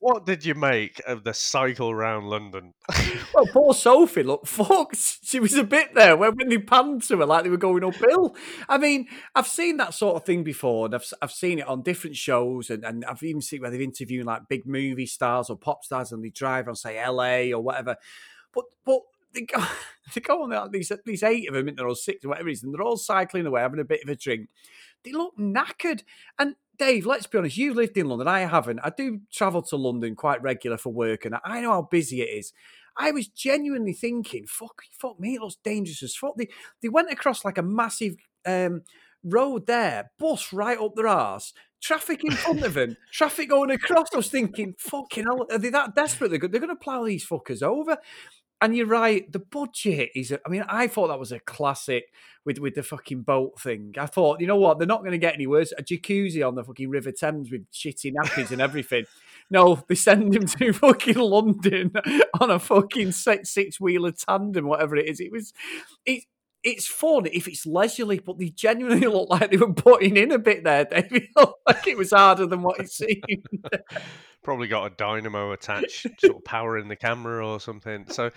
what 0.00 0.24
did 0.24 0.44
you 0.44 0.54
make 0.54 1.00
of 1.06 1.24
the 1.24 1.34
cycle 1.34 1.90
around 1.90 2.26
London? 2.26 2.74
well, 3.34 3.46
poor 3.52 3.74
Sophie 3.74 4.22
look 4.22 4.46
fucked. 4.46 5.18
She 5.24 5.40
was 5.40 5.54
a 5.54 5.64
bit 5.64 5.94
there 5.94 6.16
when, 6.16 6.34
when 6.36 6.48
they 6.48 6.58
panned 6.58 7.02
to 7.04 7.18
her 7.18 7.26
like 7.26 7.44
they 7.44 7.50
were 7.50 7.56
going 7.56 7.82
uphill. 7.82 8.36
I 8.68 8.78
mean, 8.78 9.08
I've 9.34 9.48
seen 9.48 9.76
that 9.78 9.94
sort 9.94 10.16
of 10.16 10.24
thing 10.24 10.44
before, 10.44 10.86
and 10.86 10.94
I've, 10.94 11.12
I've 11.20 11.32
seen 11.32 11.58
it 11.58 11.66
on 11.66 11.82
different 11.82 12.16
shows, 12.16 12.70
and, 12.70 12.84
and 12.84 13.04
I've 13.04 13.22
even 13.22 13.42
seen 13.42 13.60
where 13.60 13.70
they've 13.70 13.80
interviewed 13.80 14.26
like 14.26 14.48
big 14.48 14.66
movie 14.66 15.06
stars 15.06 15.50
or 15.50 15.56
pop 15.56 15.84
stars, 15.84 16.12
and 16.12 16.24
they 16.24 16.30
drive 16.30 16.68
on 16.68 16.76
say 16.76 17.04
LA 17.04 17.56
or 17.56 17.60
whatever. 17.60 17.96
But 18.54 18.64
but 18.84 19.00
they 19.34 19.42
go, 19.42 19.64
they 20.14 20.20
go 20.20 20.44
on 20.44 20.70
these 20.70 20.92
these 21.04 21.22
eight 21.24 21.48
of 21.48 21.54
them, 21.54 21.74
or 21.84 21.96
six 21.96 22.24
or 22.24 22.28
whatever 22.28 22.48
it 22.48 22.52
is, 22.52 22.62
and 22.62 22.72
they're 22.72 22.82
all 22.82 22.96
cycling 22.96 23.46
away 23.46 23.62
having 23.62 23.80
a 23.80 23.84
bit 23.84 24.04
of 24.04 24.08
a 24.08 24.16
drink. 24.16 24.48
They 25.04 25.12
look 25.12 25.36
knackered, 25.36 26.02
and 26.38 26.56
Dave, 26.78 27.06
let's 27.06 27.26
be 27.26 27.38
honest, 27.38 27.56
you've 27.56 27.76
lived 27.76 27.96
in 27.96 28.08
London. 28.08 28.28
I 28.28 28.40
haven't. 28.40 28.80
I 28.84 28.90
do 28.96 29.20
travel 29.32 29.62
to 29.62 29.76
London 29.76 30.14
quite 30.14 30.40
regular 30.42 30.78
for 30.78 30.92
work, 30.92 31.24
and 31.24 31.36
I 31.44 31.60
know 31.60 31.72
how 31.72 31.82
busy 31.82 32.22
it 32.22 32.28
is. 32.38 32.52
I 32.96 33.10
was 33.10 33.28
genuinely 33.28 33.92
thinking, 33.92 34.46
fuck, 34.46 34.82
fuck 34.92 35.20
me, 35.20 35.34
it 35.34 35.40
looks 35.40 35.56
dangerous 35.62 36.02
as 36.02 36.16
fuck. 36.16 36.34
They, 36.36 36.48
they 36.82 36.88
went 36.88 37.12
across 37.12 37.44
like 37.44 37.58
a 37.58 37.62
massive 37.62 38.16
um, 38.46 38.82
road 39.24 39.66
there, 39.66 40.10
bus 40.18 40.52
right 40.52 40.78
up 40.78 40.94
their 40.96 41.06
arse, 41.06 41.52
traffic 41.80 42.24
in 42.24 42.32
front 42.32 42.64
of 42.64 42.74
them, 42.74 42.96
traffic 43.12 43.48
going 43.48 43.70
across. 43.70 44.08
I 44.12 44.16
was 44.16 44.30
thinking, 44.30 44.74
fucking 44.78 45.24
hell, 45.24 45.46
are 45.50 45.58
they 45.58 45.70
that 45.70 45.94
desperate? 45.94 46.30
They're, 46.30 46.40
they're 46.40 46.60
going 46.60 46.68
to 46.68 46.76
plough 46.76 47.04
these 47.04 47.26
fuckers 47.26 47.62
over 47.62 47.98
and 48.60 48.76
you're 48.76 48.86
right. 48.86 49.30
The 49.30 49.38
budget 49.38 50.10
is. 50.14 50.34
I 50.44 50.48
mean, 50.48 50.64
I 50.68 50.88
thought 50.88 51.08
that 51.08 51.18
was 51.18 51.32
a 51.32 51.40
classic 51.40 52.06
with 52.44 52.58
with 52.58 52.74
the 52.74 52.82
fucking 52.82 53.22
boat 53.22 53.60
thing. 53.60 53.94
I 53.98 54.06
thought, 54.06 54.40
you 54.40 54.46
know 54.46 54.56
what? 54.56 54.78
They're 54.78 54.86
not 54.86 55.00
going 55.00 55.12
to 55.12 55.18
get 55.18 55.34
any 55.34 55.46
worse. 55.46 55.72
A 55.78 55.82
jacuzzi 55.82 56.46
on 56.46 56.54
the 56.54 56.64
fucking 56.64 56.90
River 56.90 57.12
Thames 57.12 57.50
with 57.50 57.70
shitty 57.72 58.12
nappies 58.14 58.50
and 58.50 58.60
everything. 58.60 59.04
No, 59.50 59.82
they 59.88 59.94
send 59.94 60.34
him 60.34 60.46
to 60.46 60.72
fucking 60.74 61.16
London 61.16 61.92
on 62.40 62.50
a 62.50 62.58
fucking 62.58 63.12
six 63.12 63.50
six 63.50 63.80
wheeler 63.80 64.12
tandem, 64.12 64.66
whatever 64.66 64.96
it 64.96 65.08
is. 65.08 65.20
It 65.20 65.30
was. 65.30 65.52
It, 66.04 66.24
it's 66.64 66.86
fun 66.86 67.26
if 67.26 67.48
it's 67.48 67.66
leisurely, 67.66 68.18
but 68.18 68.38
they 68.38 68.50
genuinely 68.50 69.06
look 69.08 69.30
like 69.30 69.50
they 69.50 69.56
were 69.56 69.72
putting 69.72 70.16
in 70.16 70.32
a 70.32 70.38
bit 70.38 70.64
there, 70.64 70.84
David. 70.84 71.28
like 71.66 71.86
it 71.86 71.96
was 71.96 72.12
harder 72.12 72.46
than 72.46 72.62
what 72.62 72.80
it 72.80 72.90
seemed 72.90 73.22
probably 74.48 74.66
got 74.66 74.90
a 74.90 74.96
dynamo 74.96 75.52
attached, 75.52 76.06
sort 76.20 76.36
of 76.36 76.44
powering 76.44 76.88
the 76.88 76.96
camera 76.96 77.46
or 77.46 77.60
something. 77.60 78.06
So, 78.08 78.30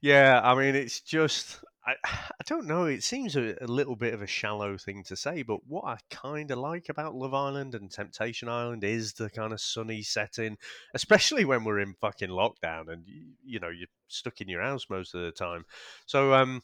yeah, 0.00 0.40
I 0.42 0.54
mean, 0.54 0.74
it's 0.74 1.00
just. 1.00 1.60
I, 1.86 1.92
I 2.04 2.42
don't 2.46 2.66
know. 2.66 2.86
It 2.86 3.02
seems 3.02 3.36
a, 3.36 3.54
a 3.62 3.66
little 3.66 3.94
bit 3.94 4.14
of 4.14 4.22
a 4.22 4.26
shallow 4.26 4.78
thing 4.78 5.04
to 5.04 5.16
say, 5.16 5.42
but 5.42 5.60
what 5.66 5.84
I 5.84 5.98
kind 6.10 6.50
of 6.50 6.58
like 6.58 6.88
about 6.88 7.14
Love 7.14 7.34
Island 7.34 7.74
and 7.74 7.90
Temptation 7.90 8.48
Island 8.48 8.82
is 8.82 9.12
the 9.12 9.28
kind 9.28 9.52
of 9.52 9.60
sunny 9.60 10.00
setting, 10.00 10.56
especially 10.94 11.44
when 11.44 11.64
we're 11.64 11.80
in 11.80 11.94
fucking 12.00 12.30
lockdown 12.30 12.90
and 12.90 13.04
you, 13.06 13.26
you 13.44 13.60
know 13.60 13.68
you're 13.68 13.88
stuck 14.08 14.40
in 14.40 14.48
your 14.48 14.62
house 14.62 14.86
most 14.88 15.14
of 15.14 15.20
the 15.20 15.32
time. 15.32 15.66
So, 16.06 16.32
um, 16.32 16.62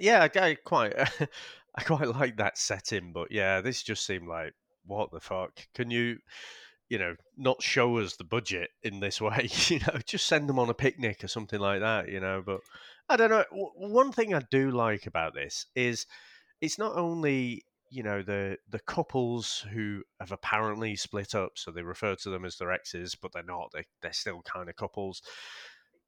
yeah, 0.00 0.28
I, 0.34 0.40
I 0.40 0.54
quite, 0.54 0.94
I 1.74 1.82
quite 1.82 2.08
like 2.08 2.36
that 2.36 2.58
setting, 2.58 3.12
but 3.12 3.30
yeah, 3.30 3.60
this 3.60 3.82
just 3.82 4.06
seemed 4.06 4.28
like 4.28 4.54
what 4.88 5.12
the 5.12 5.20
fuck? 5.20 5.52
Can 5.74 5.90
you, 5.90 6.18
you 6.88 6.98
know, 6.98 7.14
not 7.36 7.62
show 7.62 7.98
us 7.98 8.16
the 8.16 8.24
budget 8.24 8.70
in 8.82 9.00
this 9.00 9.20
way? 9.20 9.48
you 9.68 9.78
know, 9.80 9.98
just 10.04 10.26
send 10.26 10.48
them 10.48 10.58
on 10.58 10.70
a 10.70 10.74
picnic 10.74 11.22
or 11.22 11.28
something 11.28 11.60
like 11.60 11.80
that. 11.80 12.08
You 12.08 12.20
know, 12.20 12.42
but 12.44 12.60
I 13.08 13.16
don't 13.16 13.30
know. 13.30 13.44
One 13.52 14.10
thing 14.10 14.34
I 14.34 14.42
do 14.50 14.70
like 14.70 15.06
about 15.06 15.34
this 15.34 15.66
is 15.76 16.06
it's 16.60 16.78
not 16.78 16.96
only 16.96 17.62
you 17.90 18.02
know 18.02 18.22
the 18.22 18.58
the 18.68 18.80
couples 18.80 19.64
who 19.72 20.02
have 20.20 20.32
apparently 20.32 20.96
split 20.96 21.34
up, 21.34 21.52
so 21.54 21.70
they 21.70 21.82
refer 21.82 22.16
to 22.16 22.30
them 22.30 22.44
as 22.44 22.56
their 22.56 22.72
exes, 22.72 23.14
but 23.14 23.32
they're 23.32 23.42
not. 23.42 23.70
They 23.72 23.84
they're 24.02 24.12
still 24.12 24.42
kind 24.42 24.68
of 24.68 24.76
couples. 24.76 25.22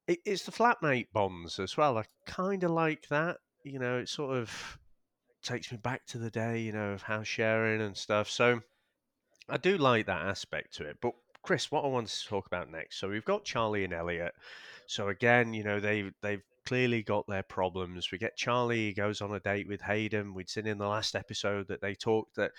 It, 0.07 0.19
it's 0.25 0.43
the 0.43 0.51
flatmate 0.51 1.07
bonds 1.13 1.59
as 1.59 1.77
well. 1.77 1.97
I 1.97 2.03
kind 2.25 2.63
of 2.63 2.71
like 2.71 3.07
that. 3.09 3.37
You 3.63 3.79
know, 3.79 3.97
it 3.99 4.09
sort 4.09 4.37
of 4.37 4.79
takes 5.43 5.71
me 5.71 5.77
back 5.77 6.05
to 6.07 6.17
the 6.17 6.29
day, 6.29 6.59
you 6.59 6.71
know, 6.71 6.91
of 6.91 7.03
house 7.03 7.27
sharing 7.27 7.81
and 7.81 7.95
stuff. 7.95 8.29
So 8.29 8.61
I 9.49 9.57
do 9.57 9.77
like 9.77 10.05
that 10.05 10.25
aspect 10.25 10.75
to 10.75 10.85
it. 10.85 10.97
But 11.01 11.13
Chris, 11.43 11.71
what 11.71 11.83
I 11.83 11.87
wanted 11.87 12.09
to 12.09 12.27
talk 12.27 12.47
about 12.47 12.71
next. 12.71 12.99
So 12.99 13.09
we've 13.09 13.25
got 13.25 13.45
Charlie 13.45 13.83
and 13.83 13.93
Elliot. 13.93 14.33
So 14.87 15.09
again, 15.09 15.53
you 15.53 15.63
know, 15.63 15.79
they 15.79 16.11
they've 16.21 16.43
clearly 16.65 17.01
got 17.01 17.25
their 17.27 17.43
problems. 17.43 18.11
We 18.11 18.17
get 18.17 18.37
Charlie, 18.37 18.87
he 18.87 18.93
goes 18.93 19.21
on 19.21 19.33
a 19.33 19.39
date 19.39 19.67
with 19.67 19.81
Hayden. 19.81 20.33
We'd 20.33 20.49
seen 20.49 20.67
in 20.67 20.77
the 20.77 20.87
last 20.87 21.15
episode 21.15 21.67
that 21.69 21.81
they 21.81 21.95
talked 21.95 22.35
that 22.35 22.51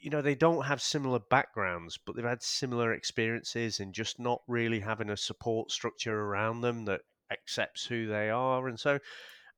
you 0.00 0.08
know 0.08 0.22
they 0.22 0.34
don't 0.34 0.64
have 0.64 0.80
similar 0.80 1.18
backgrounds 1.18 1.98
but 1.98 2.16
they've 2.16 2.24
had 2.24 2.42
similar 2.42 2.94
experiences 2.94 3.80
and 3.80 3.92
just 3.92 4.18
not 4.18 4.40
really 4.48 4.80
having 4.80 5.10
a 5.10 5.16
support 5.16 5.70
structure 5.70 6.18
around 6.18 6.62
them 6.62 6.86
that 6.86 7.02
accepts 7.30 7.84
who 7.84 8.06
they 8.06 8.30
are 8.30 8.66
and 8.66 8.80
so 8.80 8.98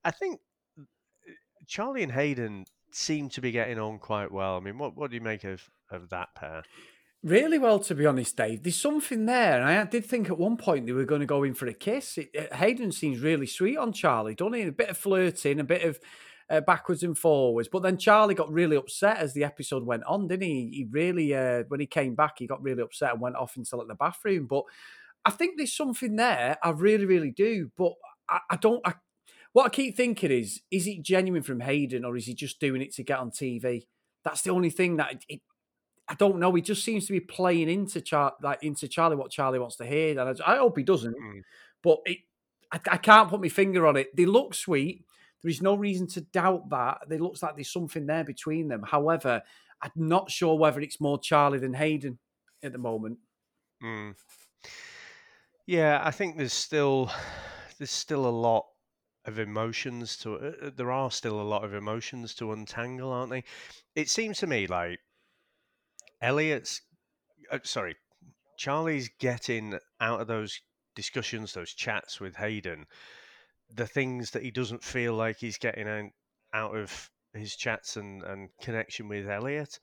i 0.05 0.11
think 0.11 0.41
Charlie 1.67 2.03
and 2.03 2.13
Hayden 2.13 2.67
seem 2.91 3.29
to 3.31 3.41
be 3.41 3.51
getting 3.51 3.79
on 3.79 3.99
quite 3.99 4.31
well. 4.31 4.57
I 4.57 4.61
mean, 4.61 4.79
what 4.79 4.97
what 4.97 5.11
do 5.11 5.17
you 5.17 5.23
make 5.23 5.45
of 5.45 5.69
of 5.91 6.11
that 6.11 6.35
pair? 6.35 6.63
Really 7.23 7.59
well, 7.59 7.79
to 7.79 7.95
be 7.95 8.05
honest, 8.05 8.37
Dave. 8.37 8.65
There's 8.65 8.81
something 8.81 9.27
there, 9.27 9.61
and 9.61 9.65
I 9.65 9.85
did 9.85 10.05
think 10.05 10.29
at 10.29 10.39
one 10.39 10.57
point 10.57 10.87
they 10.87 10.93
were 10.93 11.05
going 11.05 11.21
to 11.21 11.27
go 11.27 11.45
in 11.45 11.55
for 11.55 11.69
a 11.69 11.75
kiss. 11.75 12.19
It, 12.19 12.53
Hayden 12.53 12.91
seems 12.91 13.21
really 13.21 13.47
sweet 13.47 13.77
on 13.77 13.93
Charlie, 13.93 14.35
doesn't 14.35 14.55
he? 14.55 14.63
A 14.63 14.73
bit 14.73 14.89
of 14.89 14.99
flirting, 14.99 15.61
a 15.61 15.65
bit 15.65 15.85
of 15.85 16.01
uh, 16.51 16.61
backwards 16.63 17.05
and 17.05 17.17
forwards. 17.17 17.69
But 17.69 17.85
then 17.85 17.97
Charlie 17.97 18.35
got 18.35 18.53
really 18.53 18.77
upset 18.77 19.19
as 19.19 19.35
the 19.35 19.45
episode 19.45 19.87
went 19.87 20.03
on, 20.05 20.27
didn't 20.27 20.43
he? 20.43 20.71
He 20.73 20.87
really, 20.91 21.33
uh, 21.33 21.63
when 21.69 21.79
he 21.79 21.87
came 21.87 22.17
back, 22.17 22.41
he 22.41 22.49
got 22.49 22.63
really 22.63 22.83
upset 22.83 23.13
and 23.13 23.21
went 23.21 23.37
off 23.37 23.57
into 23.57 23.77
like 23.77 23.87
the 23.87 23.95
bathroom. 23.95 24.47
But 24.47 24.65
I 25.25 25.31
think 25.31 25.57
there's 25.57 25.73
something 25.73 26.17
there. 26.17 26.59
I 26.61 26.71
really, 26.71 27.07
really 27.07 27.31
do. 27.31 27.71
But 27.77 27.93
I, 28.29 28.41
I 28.51 28.57
don't. 28.57 28.81
I 28.85 28.95
what 29.53 29.67
I 29.67 29.69
keep 29.69 29.97
thinking 29.97 30.31
is, 30.31 30.61
is 30.71 30.87
it 30.87 31.03
genuine 31.03 31.43
from 31.43 31.61
Hayden 31.61 32.05
or 32.05 32.17
is 32.17 32.27
he 32.27 32.35
just 32.35 32.61
doing 32.61 32.83
it 32.83 32.95
to 32.95 33.03
get 33.03 33.19
on 33.19 33.31
TV? 33.31 33.87
That's 34.25 34.43
the 34.43 34.51
only 34.51 34.71
thing 34.71 34.97
that 34.97 35.13
it, 35.13 35.25
it, 35.29 35.41
I 36.09 36.15
don't 36.15 36.39
know. 36.39 36.53
He 36.55 36.63
just 36.63 36.85
seems 36.85 37.07
to 37.07 37.13
be 37.13 37.21
playing 37.21 37.69
into 37.69 38.01
Char- 38.01 38.35
like 38.43 38.63
into 38.63 38.89
Charlie 38.89 39.17
what 39.17 39.31
Charlie 39.31 39.59
wants 39.59 39.77
to 39.77 39.87
hear, 39.87 40.19
and 40.19 40.41
I, 40.41 40.53
I 40.53 40.57
hope 40.57 40.77
he 40.77 40.85
doesn't. 40.85 41.17
Mm. 41.17 41.43
But 41.83 41.99
it, 42.07 42.19
I, 42.73 42.81
I, 42.93 42.97
can't 42.97 43.29
put 43.29 43.41
my 43.41 43.49
finger 43.49 43.87
on 43.87 43.97
it. 43.97 44.15
They 44.17 44.25
look 44.25 44.55
sweet. 44.55 45.05
There 45.43 45.51
is 45.51 45.63
no 45.63 45.75
reason 45.75 46.07
to 46.09 46.21
doubt 46.21 46.71
that. 46.71 46.99
It 47.11 47.21
looks 47.21 47.43
like 47.43 47.57
there's 47.57 47.73
something 47.73 48.07
there 48.07 48.25
between 48.25 48.69
them. 48.69 48.83
However, 48.83 49.43
I'm 49.83 49.91
not 49.97 50.31
sure 50.31 50.57
whether 50.57 50.81
it's 50.81 51.01
more 51.01 51.19
Charlie 51.19 51.59
than 51.59 51.75
Hayden 51.75 52.19
at 52.63 52.73
the 52.73 52.79
moment. 52.79 53.19
Mm. 53.83 54.15
Yeah, 55.67 56.01
I 56.05 56.11
think 56.11 56.37
there's 56.37 56.53
still 56.53 57.11
there's 57.79 57.91
still 57.91 58.27
a 58.27 58.29
lot 58.29 58.67
of 59.25 59.39
emotions 59.39 60.17
to 60.19 60.35
uh, 60.35 60.67
uh, 60.67 60.71
there 60.77 60.91
are 60.91 61.11
still 61.11 61.41
a 61.41 61.43
lot 61.43 61.65
of 61.65 61.75
emotions 61.75 62.35
to 62.35 62.53
untangle, 62.53 63.13
aren't 63.13 63.31
they? 63.31 63.45
It 63.95 64.11
seems 64.11 64.39
to 64.39 64.47
me 64.47 64.67
like 64.67 64.99
Elliot's 66.21 66.83
uh, 67.51 67.59
sorry, 67.63 67.97
Charlie's 68.57 69.11
getting 69.19 69.79
out 70.01 70.21
of 70.21 70.27
those 70.27 70.61
discussions, 70.95 71.53
those 71.53 71.73
chats 71.73 72.21
with 72.21 72.37
Hayden, 72.37 72.87
the 73.75 73.87
things 73.87 74.31
that 74.31 74.43
he 74.43 74.51
doesn't 74.51 74.85
feel 74.85 75.15
like 75.15 75.39
he's 75.39 75.59
getting 75.59 76.13
out, 76.53 76.77
of 76.77 77.11
his 77.35 77.57
chats 77.57 77.97
and, 77.97 78.23
and 78.23 78.51
connection 78.61 79.09
with 79.09 79.29
Elliot. 79.29 79.79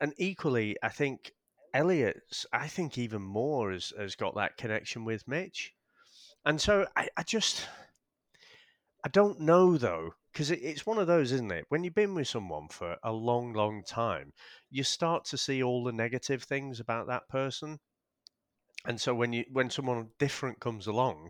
And 0.00 0.12
equally, 0.16 0.76
I 0.82 0.88
think 0.88 1.32
Elliot's, 1.74 2.46
I 2.52 2.68
think 2.68 2.98
even 2.98 3.22
more 3.22 3.72
has, 3.72 3.92
has 3.98 4.14
got 4.14 4.34
that 4.36 4.56
connection 4.56 5.04
with 5.04 5.28
Mitch. 5.28 5.74
And 6.44 6.60
so 6.60 6.86
I, 6.96 7.08
I 7.16 7.22
just, 7.22 7.66
I 9.06 9.08
don't 9.08 9.38
know 9.38 9.78
though, 9.78 10.16
because 10.32 10.50
it, 10.50 10.58
it's 10.64 10.84
one 10.84 10.98
of 10.98 11.06
those, 11.06 11.30
isn't 11.30 11.52
it? 11.52 11.66
When 11.68 11.84
you've 11.84 11.94
been 11.94 12.16
with 12.16 12.26
someone 12.26 12.66
for 12.66 12.96
a 13.04 13.12
long, 13.12 13.52
long 13.52 13.84
time, 13.84 14.32
you 14.68 14.82
start 14.82 15.24
to 15.26 15.38
see 15.38 15.62
all 15.62 15.84
the 15.84 15.92
negative 15.92 16.42
things 16.42 16.80
about 16.80 17.06
that 17.06 17.28
person. 17.28 17.78
And 18.84 19.00
so 19.00 19.14
when 19.14 19.32
you 19.32 19.44
when 19.52 19.70
someone 19.70 20.08
different 20.18 20.58
comes 20.58 20.88
along, 20.88 21.28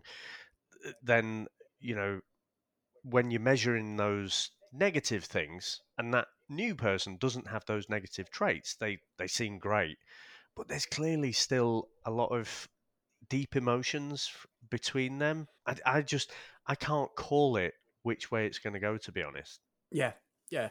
uh, 0.87 0.93
then 1.03 1.45
you 1.79 1.93
know 1.93 2.21
when 3.03 3.29
you're 3.29 3.41
measuring 3.41 3.97
those 3.97 4.49
negative 4.73 5.25
things, 5.25 5.79
and 5.99 6.11
that 6.15 6.29
new 6.49 6.73
person 6.73 7.17
doesn't 7.17 7.47
have 7.47 7.65
those 7.67 7.87
negative 7.89 8.31
traits, 8.31 8.75
they 8.75 8.97
they 9.19 9.27
seem 9.27 9.59
great, 9.59 9.99
but 10.55 10.67
there's 10.67 10.87
clearly 10.87 11.31
still 11.31 11.89
a 12.03 12.09
lot 12.09 12.31
of 12.31 12.67
deep 13.29 13.55
emotions 13.55 14.31
between 14.69 15.19
them. 15.19 15.47
I, 15.65 15.75
I 15.85 16.01
just 16.01 16.31
I 16.65 16.75
can't 16.75 17.13
call 17.15 17.57
it 17.57 17.73
which 18.03 18.31
way 18.31 18.45
it's 18.45 18.59
going 18.59 18.73
to 18.73 18.79
go. 18.79 18.97
To 18.97 19.11
be 19.11 19.23
honest. 19.23 19.59
Yeah, 19.91 20.13
yeah, 20.49 20.69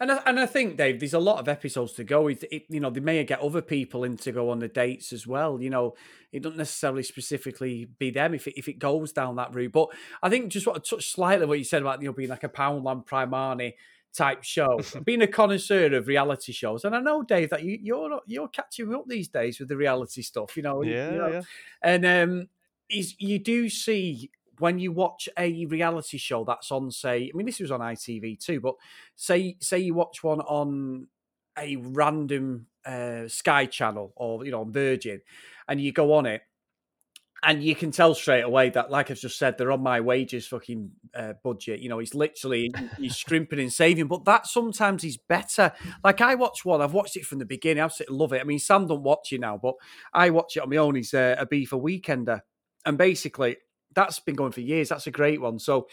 and 0.00 0.10
I, 0.10 0.22
and 0.24 0.40
I 0.40 0.46
think 0.46 0.78
Dave, 0.78 1.00
there's 1.00 1.12
a 1.12 1.18
lot 1.18 1.38
of 1.38 1.48
episodes 1.48 1.92
to 1.94 2.04
go. 2.04 2.28
It, 2.28 2.44
it, 2.50 2.62
you 2.70 2.80
know, 2.80 2.88
they 2.88 3.00
may 3.00 3.22
get 3.24 3.40
other 3.40 3.60
people 3.60 4.04
in 4.04 4.16
to 4.18 4.32
go 4.32 4.48
on 4.48 4.58
the 4.58 4.68
dates 4.68 5.12
as 5.12 5.26
well. 5.26 5.60
You 5.60 5.68
know, 5.68 5.94
it 6.32 6.42
doesn't 6.42 6.56
necessarily 6.56 7.02
specifically 7.02 7.86
be 7.98 8.10
them 8.10 8.32
if 8.32 8.46
it, 8.46 8.58
if 8.58 8.68
it 8.68 8.78
goes 8.78 9.12
down 9.12 9.36
that 9.36 9.54
route. 9.54 9.72
But 9.72 9.90
I 10.22 10.30
think 10.30 10.50
just 10.50 10.66
want 10.66 10.82
to 10.82 10.90
touch 10.96 11.12
slightly 11.12 11.44
what 11.44 11.58
you 11.58 11.64
said 11.64 11.82
about 11.82 12.00
you 12.00 12.08
know 12.08 12.14
being 12.14 12.30
like 12.30 12.44
a 12.44 12.48
Poundland 12.48 13.06
Primarni 13.06 13.74
type 14.14 14.44
show, 14.44 14.80
being 15.04 15.20
a 15.20 15.26
connoisseur 15.26 15.94
of 15.94 16.08
reality 16.08 16.52
shows. 16.52 16.84
And 16.84 16.96
I 16.96 17.00
know, 17.00 17.22
Dave, 17.22 17.50
that 17.50 17.62
you, 17.62 17.78
you're 17.82 18.20
you're 18.26 18.48
catching 18.48 18.94
up 18.94 19.04
these 19.06 19.28
days 19.28 19.58
with 19.60 19.68
the 19.68 19.76
reality 19.76 20.22
stuff. 20.22 20.56
You 20.56 20.62
know, 20.62 20.82
yeah, 20.82 21.10
you 21.10 21.18
know? 21.18 21.28
yeah. 21.28 21.42
and 21.82 22.06
um, 22.06 22.48
is 22.90 23.14
you 23.18 23.38
do 23.38 23.68
see 23.68 24.30
when 24.58 24.78
you 24.78 24.92
watch 24.92 25.28
a 25.38 25.66
reality 25.66 26.18
show 26.18 26.44
that's 26.44 26.70
on, 26.72 26.90
say, 26.90 27.30
I 27.32 27.36
mean, 27.36 27.46
this 27.46 27.60
was 27.60 27.70
on 27.70 27.80
ITV 27.80 28.44
too, 28.44 28.60
but 28.60 28.74
say 29.14 29.56
say 29.60 29.78
you 29.78 29.94
watch 29.94 30.22
one 30.22 30.40
on 30.40 31.06
a 31.58 31.76
random 31.76 32.66
uh, 32.84 33.28
Sky 33.28 33.66
channel 33.66 34.12
or 34.16 34.44
you 34.44 34.50
know 34.50 34.62
on 34.62 34.72
Virgin, 34.72 35.20
and 35.68 35.80
you 35.80 35.92
go 35.92 36.14
on 36.14 36.26
it, 36.26 36.42
and 37.42 37.62
you 37.62 37.74
can 37.74 37.90
tell 37.90 38.14
straight 38.14 38.42
away 38.42 38.70
that, 38.70 38.90
like 38.90 39.10
I've 39.10 39.18
just 39.18 39.38
said, 39.38 39.58
they're 39.58 39.70
on 39.70 39.82
my 39.82 40.00
wages 40.00 40.46
fucking 40.48 40.90
uh, 41.14 41.34
budget. 41.44 41.80
You 41.80 41.88
know, 41.88 41.98
he's 41.98 42.14
literally 42.14 42.72
he's 42.98 43.16
scrimping 43.16 43.60
and 43.60 43.72
saving, 43.72 44.08
but 44.08 44.24
that 44.24 44.46
sometimes 44.46 45.04
is 45.04 45.16
better. 45.16 45.72
Like 46.02 46.20
I 46.20 46.34
watch 46.34 46.64
one, 46.64 46.80
I've 46.80 46.94
watched 46.94 47.16
it 47.16 47.26
from 47.26 47.38
the 47.38 47.44
beginning, 47.44 47.80
I 47.80 47.84
absolutely 47.84 48.16
love 48.16 48.32
it. 48.32 48.40
I 48.40 48.44
mean, 48.44 48.58
Sam 48.58 48.86
don't 48.86 49.02
watch 49.02 49.32
it 49.32 49.40
now, 49.40 49.56
but 49.56 49.74
I 50.12 50.30
watch 50.30 50.56
it 50.56 50.62
on 50.62 50.70
my 50.70 50.76
own. 50.76 50.96
He's 50.96 51.12
Ibiza 51.12 51.72
Weekender, 51.72 52.40
and 52.84 52.98
basically 52.98 53.56
that's 53.94 54.20
been 54.20 54.36
going 54.36 54.52
for 54.52 54.60
years. 54.60 54.88
That's 54.88 55.06
a 55.06 55.12
great 55.12 55.40
one. 55.40 55.58
So 55.58 55.88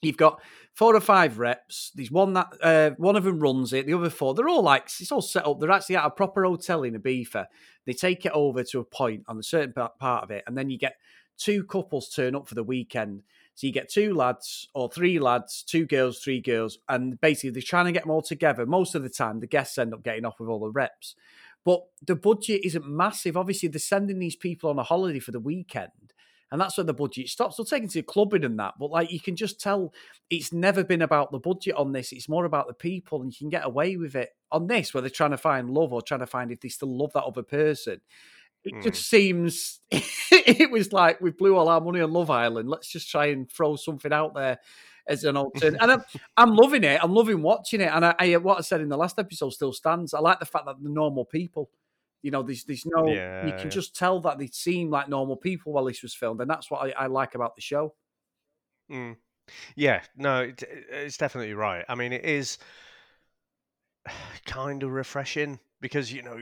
you've 0.00 0.16
got 0.16 0.40
four 0.74 0.94
or 0.94 1.00
five 1.00 1.38
reps. 1.38 1.92
There's 1.94 2.10
one 2.10 2.32
that 2.34 2.48
uh, 2.60 2.90
one 2.96 3.16
of 3.16 3.24
them 3.24 3.38
runs 3.38 3.72
it. 3.72 3.86
The 3.86 3.94
other 3.94 4.10
four, 4.10 4.34
they're 4.34 4.48
all 4.48 4.62
like 4.62 4.84
it's 4.98 5.12
all 5.12 5.22
set 5.22 5.46
up. 5.46 5.60
They're 5.60 5.70
actually 5.70 5.96
at 5.96 6.06
a 6.06 6.10
proper 6.10 6.44
hotel 6.44 6.82
in 6.82 6.94
Ibiza. 6.94 7.46
They 7.86 7.92
take 7.92 8.26
it 8.26 8.32
over 8.32 8.62
to 8.64 8.80
a 8.80 8.84
point 8.84 9.24
on 9.28 9.38
a 9.38 9.42
certain 9.42 9.72
part 9.72 10.24
of 10.24 10.30
it, 10.30 10.44
and 10.46 10.56
then 10.56 10.70
you 10.70 10.78
get 10.78 10.96
two 11.38 11.64
couples 11.64 12.08
turn 12.08 12.34
up 12.34 12.48
for 12.48 12.54
the 12.54 12.64
weekend. 12.64 13.22
So 13.54 13.66
you 13.66 13.72
get 13.72 13.90
two 13.90 14.14
lads 14.14 14.68
or 14.74 14.88
three 14.88 15.18
lads, 15.18 15.62
two 15.62 15.86
girls, 15.86 16.20
three 16.20 16.40
girls, 16.40 16.78
and 16.88 17.20
basically 17.20 17.50
they're 17.50 17.62
trying 17.62 17.84
to 17.84 17.92
get 17.92 18.04
them 18.04 18.10
all 18.10 18.22
together. 18.22 18.64
Most 18.64 18.94
of 18.94 19.02
the 19.02 19.10
time, 19.10 19.40
the 19.40 19.46
guests 19.46 19.76
end 19.76 19.92
up 19.92 20.02
getting 20.02 20.24
off 20.24 20.40
with 20.40 20.48
all 20.48 20.60
the 20.60 20.70
reps. 20.70 21.14
But 21.64 21.82
the 22.06 22.16
budget 22.16 22.62
isn't 22.64 22.86
massive. 22.86 23.36
Obviously, 23.36 23.68
they're 23.68 23.78
sending 23.78 24.18
these 24.18 24.36
people 24.36 24.70
on 24.70 24.78
a 24.78 24.82
holiday 24.82 25.20
for 25.20 25.30
the 25.30 25.40
weekend 25.40 26.12
and 26.52 26.60
that's 26.60 26.76
where 26.76 26.84
the 26.84 26.92
budget 26.92 27.30
stops. 27.30 27.56
They'll 27.56 27.64
take 27.64 27.82
into 27.82 28.02
clubbing 28.02 28.44
and 28.44 28.58
that, 28.60 28.74
but 28.78 28.90
like 28.90 29.10
you 29.10 29.18
can 29.18 29.36
just 29.36 29.58
tell, 29.58 29.94
it's 30.28 30.52
never 30.52 30.84
been 30.84 31.00
about 31.00 31.32
the 31.32 31.38
budget 31.38 31.74
on 31.76 31.92
this. 31.92 32.12
It's 32.12 32.28
more 32.28 32.44
about 32.44 32.68
the 32.68 32.74
people, 32.74 33.22
and 33.22 33.32
you 33.32 33.38
can 33.38 33.48
get 33.48 33.64
away 33.64 33.96
with 33.96 34.14
it 34.14 34.28
on 34.52 34.66
this, 34.66 34.92
where 34.92 35.00
they're 35.00 35.08
trying 35.08 35.30
to 35.30 35.38
find 35.38 35.70
love 35.70 35.94
or 35.94 36.02
trying 36.02 36.20
to 36.20 36.26
find 36.26 36.52
if 36.52 36.60
they 36.60 36.68
still 36.68 36.94
love 36.94 37.14
that 37.14 37.24
other 37.24 37.42
person. 37.42 38.02
It 38.64 38.74
mm. 38.74 38.82
just 38.82 39.08
seems 39.08 39.80
it 39.90 40.70
was 40.70 40.92
like 40.92 41.22
we 41.22 41.30
blew 41.30 41.56
all 41.56 41.70
our 41.70 41.80
money 41.80 42.02
on 42.02 42.12
Love 42.12 42.28
Island. 42.28 42.68
Let's 42.68 42.92
just 42.92 43.10
try 43.10 43.26
and 43.26 43.50
throw 43.50 43.76
something 43.76 44.12
out 44.12 44.34
there 44.34 44.58
as 45.08 45.24
an 45.24 45.36
alternative. 45.36 45.78
and 45.80 45.92
I'm, 45.92 46.02
I'm 46.36 46.54
loving 46.54 46.84
it. 46.84 47.00
I'm 47.02 47.12
loving 47.12 47.42
watching 47.42 47.80
it. 47.80 47.90
And 47.92 48.04
I, 48.04 48.14
I, 48.18 48.36
what 48.36 48.58
I 48.58 48.60
said 48.62 48.80
in 48.80 48.88
the 48.88 48.96
last 48.96 49.18
episode 49.18 49.50
still 49.50 49.72
stands. 49.72 50.14
I 50.14 50.20
like 50.20 50.38
the 50.40 50.46
fact 50.46 50.66
that 50.66 50.82
the 50.82 50.88
normal 50.88 51.24
people 51.24 51.70
you 52.22 52.30
know, 52.30 52.42
there's 52.42 52.64
there's 52.64 52.86
no 52.86 53.08
yeah, 53.08 53.44
you 53.44 53.52
can 53.52 53.64
yeah. 53.64 53.68
just 53.68 53.96
tell 53.96 54.20
that 54.20 54.38
they 54.38 54.46
seem 54.46 54.90
like 54.90 55.08
normal 55.08 55.36
people 55.36 55.72
while 55.72 55.84
this 55.84 56.02
was 56.02 56.14
filmed, 56.14 56.40
and 56.40 56.48
that's 56.48 56.70
what 56.70 56.86
I, 56.86 57.04
I 57.04 57.06
like 57.08 57.34
about 57.34 57.56
the 57.56 57.60
show. 57.60 57.94
Mm. 58.90 59.16
Yeah, 59.74 60.02
no, 60.16 60.42
it, 60.42 60.62
it's 60.88 61.16
definitely 61.16 61.54
right. 61.54 61.84
I 61.88 61.96
mean, 61.96 62.12
it 62.12 62.24
is. 62.24 62.58
kind 64.46 64.82
of 64.82 64.90
refreshing 64.90 65.58
because 65.80 66.12
you 66.12 66.22
know 66.22 66.38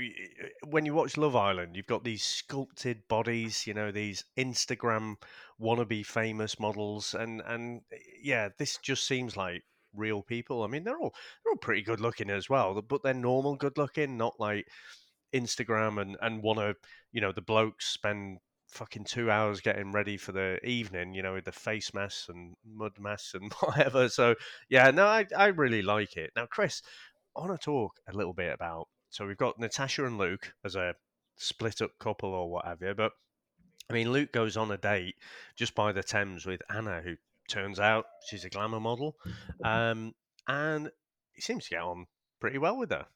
when 0.68 0.84
you 0.84 0.94
watch 0.94 1.16
Love 1.16 1.34
Island, 1.34 1.74
you've 1.74 1.86
got 1.86 2.04
these 2.04 2.22
sculpted 2.22 3.08
bodies, 3.08 3.66
you 3.66 3.74
know, 3.74 3.90
these 3.90 4.24
Instagram 4.38 5.16
wannabe 5.60 6.04
famous 6.04 6.60
models, 6.60 7.14
and 7.14 7.42
and 7.46 7.80
eh, 7.92 7.96
yeah, 8.22 8.48
this 8.58 8.76
just 8.78 9.06
seems 9.06 9.36
like 9.36 9.62
real 9.94 10.22
people. 10.22 10.62
I 10.62 10.66
mean, 10.68 10.84
they're 10.84 10.98
all 10.98 11.14
they're 11.44 11.52
all 11.52 11.58
pretty 11.58 11.82
good 11.82 12.00
looking 12.00 12.30
as 12.30 12.48
well, 12.48 12.80
but 12.82 13.02
they're 13.02 13.14
normal 13.14 13.56
good 13.56 13.78
looking, 13.78 14.16
not 14.16 14.38
like 14.38 14.66
Instagram 15.34 16.00
and 16.00 16.16
and 16.20 16.42
want 16.42 16.58
to 16.58 16.74
you 17.12 17.20
know 17.20 17.32
the 17.32 17.42
blokes 17.42 17.86
spend 17.86 18.38
fucking 18.70 19.04
two 19.04 19.30
hours 19.30 19.60
getting 19.60 19.90
ready 19.92 20.16
for 20.16 20.32
the 20.32 20.58
evening, 20.64 21.12
you 21.12 21.22
know, 21.22 21.34
with 21.34 21.44
the 21.44 21.52
face 21.52 21.92
mess 21.92 22.26
and 22.28 22.54
mud 22.64 22.92
mess 22.98 23.32
and 23.34 23.52
whatever. 23.60 24.08
So 24.08 24.34
yeah, 24.68 24.90
no, 24.90 25.06
I 25.06 25.26
I 25.36 25.46
really 25.46 25.82
like 25.82 26.16
it. 26.16 26.30
Now, 26.36 26.46
Chris, 26.46 26.82
I 27.36 27.40
want 27.40 27.60
to 27.60 27.64
talk 27.64 27.94
a 28.08 28.16
little 28.16 28.32
bit 28.32 28.52
about. 28.52 28.88
So 29.10 29.26
we've 29.26 29.36
got 29.36 29.58
Natasha 29.58 30.04
and 30.04 30.18
Luke 30.18 30.52
as 30.64 30.76
a 30.76 30.94
split 31.36 31.80
up 31.80 31.92
couple 31.98 32.30
or 32.30 32.50
whatever, 32.50 32.94
but 32.94 33.12
I 33.88 33.92
mean, 33.92 34.12
Luke 34.12 34.32
goes 34.32 34.56
on 34.56 34.70
a 34.70 34.76
date 34.76 35.16
just 35.56 35.74
by 35.74 35.92
the 35.92 36.02
Thames 36.02 36.46
with 36.46 36.62
Anna, 36.72 37.00
who 37.02 37.16
turns 37.48 37.80
out 37.80 38.04
she's 38.28 38.44
a 38.44 38.50
glamour 38.50 38.78
model, 38.78 39.16
um, 39.64 40.14
and 40.46 40.90
he 41.32 41.40
seems 41.42 41.64
to 41.64 41.70
get 41.70 41.82
on 41.82 42.06
pretty 42.40 42.58
well 42.58 42.76
with 42.76 42.90
her. 42.90 43.06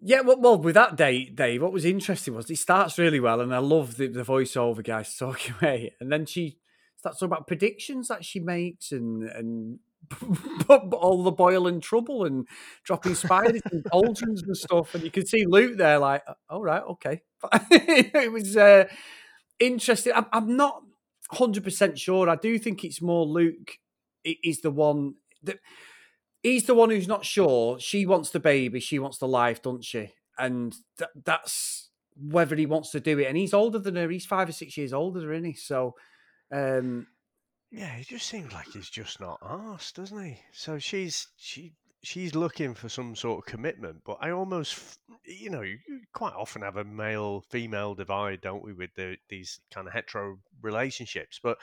Yeah, 0.00 0.22
well, 0.22 0.40
well, 0.40 0.58
with 0.58 0.74
that 0.74 0.96
date, 0.96 1.36
Dave, 1.36 1.62
what 1.62 1.72
was 1.72 1.84
interesting 1.84 2.34
was 2.34 2.50
it 2.50 2.56
starts 2.56 2.98
really 2.98 3.20
well, 3.20 3.40
and 3.40 3.54
I 3.54 3.58
love 3.58 3.96
the, 3.98 4.08
the 4.08 4.24
voiceover 4.24 4.82
guys 4.82 5.16
talking 5.16 5.54
away, 5.60 5.94
and 6.00 6.10
then 6.10 6.26
she 6.26 6.58
starts 6.96 7.20
talking 7.20 7.32
about 7.32 7.46
predictions 7.46 8.08
that 8.08 8.24
she 8.24 8.40
makes 8.40 8.90
and 8.90 9.22
and 9.22 9.78
all 10.68 11.22
the 11.22 11.32
boil 11.32 11.66
and 11.66 11.82
trouble 11.82 12.24
and 12.24 12.46
dropping 12.84 13.14
spiders 13.14 13.62
and 13.70 13.84
cauldrons 13.90 14.42
and 14.42 14.56
stuff, 14.56 14.94
and 14.94 15.04
you 15.04 15.10
can 15.10 15.26
see 15.26 15.44
Luke 15.46 15.76
there, 15.76 15.98
like, 15.98 16.22
all 16.48 16.68
oh, 16.68 16.92
okay, 16.92 17.22
it 17.70 18.32
was 18.32 18.56
uh, 18.56 18.84
interesting. 19.58 20.12
I'm, 20.14 20.26
I'm 20.32 20.56
not 20.56 20.82
hundred 21.30 21.64
percent 21.64 21.98
sure. 21.98 22.28
I 22.28 22.36
do 22.36 22.58
think 22.58 22.84
it's 22.84 23.00
more 23.00 23.24
Luke 23.24 23.78
is 24.24 24.60
the 24.60 24.70
one 24.70 25.14
that 25.42 25.58
he's 26.42 26.66
the 26.66 26.74
one 26.74 26.90
who's 26.90 27.08
not 27.08 27.24
sure. 27.24 27.78
She 27.78 28.06
wants 28.06 28.30
the 28.30 28.40
baby. 28.40 28.80
She 28.80 28.98
wants 28.98 29.18
the 29.18 29.28
life, 29.28 29.62
doesn't 29.62 29.84
she? 29.84 30.12
And 30.38 30.74
th- 30.98 31.10
that's 31.24 31.90
whether 32.16 32.56
he 32.56 32.66
wants 32.66 32.90
to 32.90 33.00
do 33.00 33.18
it. 33.18 33.26
And 33.26 33.36
he's 33.36 33.54
older 33.54 33.78
than 33.78 33.96
her. 33.96 34.08
He's 34.08 34.26
five 34.26 34.48
or 34.48 34.52
six 34.52 34.76
years 34.76 34.92
older, 34.92 35.32
isn't 35.32 35.44
he? 35.44 35.54
So, 35.54 35.94
um, 36.52 37.06
yeah, 37.72 37.96
he 37.96 38.04
just 38.04 38.28
seems 38.28 38.52
like 38.52 38.66
he's 38.66 38.90
just 38.90 39.18
not 39.18 39.38
asked, 39.42 39.96
doesn't 39.96 40.22
he? 40.22 40.38
So 40.52 40.78
she's 40.78 41.28
she 41.36 41.72
she's 42.02 42.34
looking 42.34 42.74
for 42.74 42.90
some 42.90 43.16
sort 43.16 43.38
of 43.38 43.50
commitment, 43.50 44.02
but 44.04 44.18
I 44.20 44.30
almost, 44.30 44.98
you 45.24 45.48
know, 45.48 45.62
you 45.62 45.78
quite 46.12 46.34
often 46.34 46.62
have 46.62 46.76
a 46.76 46.84
male 46.84 47.44
female 47.48 47.94
divide, 47.94 48.42
don't 48.42 48.62
we, 48.62 48.74
with 48.74 48.90
the, 48.94 49.16
these 49.28 49.60
kind 49.72 49.86
of 49.86 49.94
hetero 49.94 50.38
relationships. 50.60 51.40
But 51.42 51.58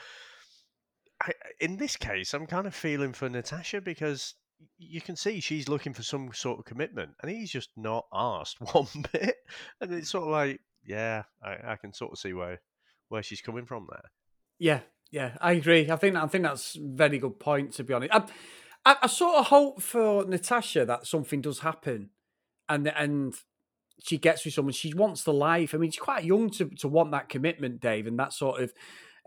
I, 1.22 1.32
in 1.60 1.76
this 1.76 1.96
case, 1.96 2.34
I'm 2.34 2.46
kind 2.46 2.66
of 2.66 2.74
feeling 2.74 3.12
for 3.12 3.28
Natasha 3.28 3.80
because 3.80 4.34
you 4.78 5.00
can 5.00 5.14
see 5.14 5.40
she's 5.40 5.68
looking 5.68 5.92
for 5.94 6.02
some 6.02 6.32
sort 6.32 6.58
of 6.58 6.64
commitment, 6.64 7.12
and 7.22 7.30
he's 7.30 7.52
just 7.52 7.70
not 7.76 8.06
asked 8.12 8.60
one 8.72 8.88
bit. 9.12 9.36
And 9.80 9.92
it's 9.94 10.10
sort 10.10 10.24
of 10.24 10.30
like, 10.30 10.60
yeah, 10.84 11.22
I, 11.42 11.72
I 11.72 11.76
can 11.76 11.92
sort 11.92 12.12
of 12.12 12.18
see 12.18 12.32
where 12.32 12.60
where 13.10 13.22
she's 13.22 13.40
coming 13.42 13.66
from 13.66 13.86
there. 13.90 14.10
Yeah, 14.58 14.80
yeah, 15.10 15.36
I 15.40 15.52
agree. 15.52 15.90
I 15.90 15.96
think 15.96 16.16
I 16.16 16.26
think 16.26 16.44
that's 16.44 16.76
very 16.80 17.18
good 17.18 17.38
point. 17.38 17.72
To 17.74 17.84
be 17.84 17.94
honest, 17.94 18.12
I, 18.12 18.24
I, 18.84 18.96
I 19.02 19.06
sort 19.06 19.36
of 19.36 19.46
hope 19.46 19.82
for 19.82 20.24
Natasha 20.24 20.84
that 20.84 21.06
something 21.06 21.40
does 21.40 21.60
happen, 21.60 22.10
and 22.68 22.86
and 22.88 23.34
she 24.02 24.18
gets 24.18 24.44
with 24.44 24.54
someone 24.54 24.72
she 24.72 24.94
wants 24.94 25.24
the 25.24 25.32
life. 25.32 25.74
I 25.74 25.78
mean, 25.78 25.90
she's 25.90 26.00
quite 26.00 26.24
young 26.24 26.50
to 26.50 26.66
to 26.66 26.88
want 26.88 27.10
that 27.12 27.28
commitment, 27.28 27.80
Dave, 27.80 28.06
and 28.06 28.18
that 28.18 28.32
sort 28.32 28.62
of 28.62 28.72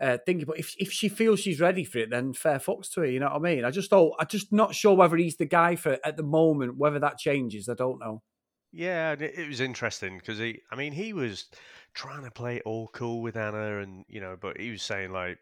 uh, 0.00 0.18
thinking. 0.24 0.46
But 0.46 0.58
if 0.58 0.74
if 0.78 0.90
she 0.90 1.08
feels 1.08 1.40
she's 1.40 1.60
ready 1.60 1.84
for 1.84 1.98
it, 1.98 2.10
then 2.10 2.32
fair 2.32 2.58
fucks 2.58 2.90
to 2.92 3.00
her. 3.00 3.06
You 3.06 3.20
know 3.20 3.26
what 3.26 3.36
I 3.36 3.54
mean? 3.54 3.64
I 3.64 3.70
just 3.70 3.90
don't. 3.90 4.12
I'm 4.18 4.26
just 4.26 4.52
not 4.52 4.74
sure 4.74 4.94
whether 4.94 5.16
he's 5.16 5.36
the 5.36 5.46
guy 5.46 5.76
for 5.76 5.98
at 6.04 6.16
the 6.16 6.22
moment. 6.22 6.78
Whether 6.78 6.98
that 7.00 7.18
changes, 7.18 7.68
I 7.68 7.74
don't 7.74 8.00
know. 8.00 8.22
Yeah, 8.72 9.12
it 9.12 9.48
was 9.48 9.60
interesting 9.60 10.18
because 10.18 10.38
he. 10.38 10.60
I 10.72 10.76
mean, 10.76 10.92
he 10.92 11.12
was 11.12 11.46
trying 11.94 12.24
to 12.24 12.30
play 12.30 12.60
all 12.64 12.88
cool 12.88 13.22
with 13.22 13.36
Anna, 13.36 13.78
and 13.78 14.04
you 14.08 14.20
know, 14.20 14.36
but 14.40 14.60
he 14.60 14.70
was 14.70 14.82
saying 14.82 15.12
like, 15.12 15.38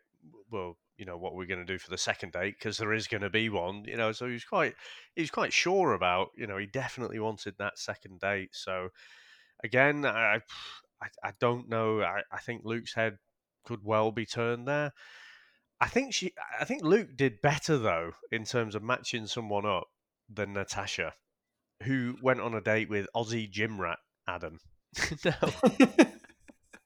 well, 0.51 0.77
you 0.97 1.05
know, 1.05 1.17
what 1.17 1.35
we're 1.35 1.47
going 1.47 1.65
to 1.65 1.73
do 1.73 1.79
for 1.79 1.91
the 1.91 1.99
second 1.99 2.33
date 2.33 2.55
because 2.59 2.79
there 2.79 2.93
is 2.93 3.09
going 3.09 3.23
to 3.23 3.31
be 3.31 3.49
one. 3.49 3.85
You 3.85 3.97
know, 3.97 4.13
so 4.13 4.27
he 4.27 4.33
was 4.33 4.45
quite 4.45 4.75
he 5.15 5.23
was 5.23 5.31
quite 5.31 5.53
sure 5.53 5.95
about. 5.95 6.29
You 6.37 6.47
know, 6.47 6.59
he 6.59 6.67
definitely 6.67 7.19
wanted 7.19 7.55
that 7.59 7.79
second 7.79 8.21
date. 8.21 8.51
So 8.53 8.89
again, 9.65 10.05
I 10.05 10.41
I, 11.03 11.09
I 11.25 11.33
don't 11.41 11.69
know. 11.69 12.03
I, 12.03 12.23
I 12.31 12.39
think 12.39 12.63
Luke's 12.65 12.95
head 12.95 13.19
could 13.65 13.85
well 13.85 14.13
be 14.13 14.27
turned 14.27 14.69
there. 14.69 14.93
I 15.81 15.89
think 15.89 16.15
she. 16.15 16.33
I 16.61 16.65
think 16.65 16.83
Luke 16.83 17.17
did 17.17 17.41
better 17.43 17.79
though 17.79 18.13
in 18.31 18.45
terms 18.45 18.75
of 18.75 18.83
matching 18.83 19.27
someone 19.27 19.67
up 19.67 19.89
than 20.33 20.53
Natasha, 20.53 21.15
who 21.83 22.17
went 22.23 22.41
on 22.41 22.55
a 22.55 22.61
date 22.61 22.89
with 22.89 23.09
Aussie 23.17 23.51
gym 23.51 23.81
rat 23.81 23.99
Adam. 24.29 24.61
now, 25.25 25.39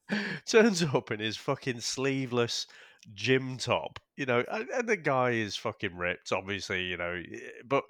turns 0.46 0.82
up 0.82 1.10
in 1.10 1.20
his 1.20 1.36
fucking 1.36 1.80
sleeveless 1.80 2.66
gym 3.14 3.56
top, 3.58 3.98
you 4.16 4.26
know, 4.26 4.44
and, 4.50 4.68
and 4.70 4.88
the 4.88 4.96
guy 4.96 5.30
is 5.30 5.56
fucking 5.56 5.96
ripped, 5.96 6.32
obviously, 6.32 6.84
you 6.84 6.96
know, 6.96 7.20
but 7.64 7.84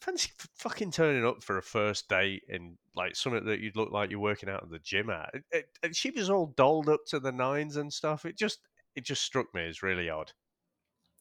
fancy 0.00 0.30
fucking 0.54 0.90
turning 0.90 1.26
up 1.26 1.42
for 1.42 1.58
a 1.58 1.62
first 1.62 2.08
date 2.08 2.42
in 2.48 2.76
like 2.94 3.16
something 3.16 3.44
that 3.44 3.60
you'd 3.60 3.76
look 3.76 3.90
like 3.90 4.10
you're 4.10 4.20
working 4.20 4.48
out 4.48 4.62
at 4.62 4.70
the 4.70 4.78
gym 4.80 5.10
at. 5.10 5.30
It, 5.50 5.66
it, 5.82 5.96
she 5.96 6.10
was 6.10 6.30
all 6.30 6.54
dolled 6.56 6.88
up 6.88 7.00
to 7.08 7.20
the 7.20 7.32
nines 7.32 7.76
and 7.76 7.92
stuff. 7.92 8.24
It 8.24 8.36
just 8.36 8.60
it 8.94 9.04
just 9.04 9.22
struck 9.22 9.46
me 9.54 9.66
as 9.66 9.82
really 9.82 10.08
odd. 10.08 10.32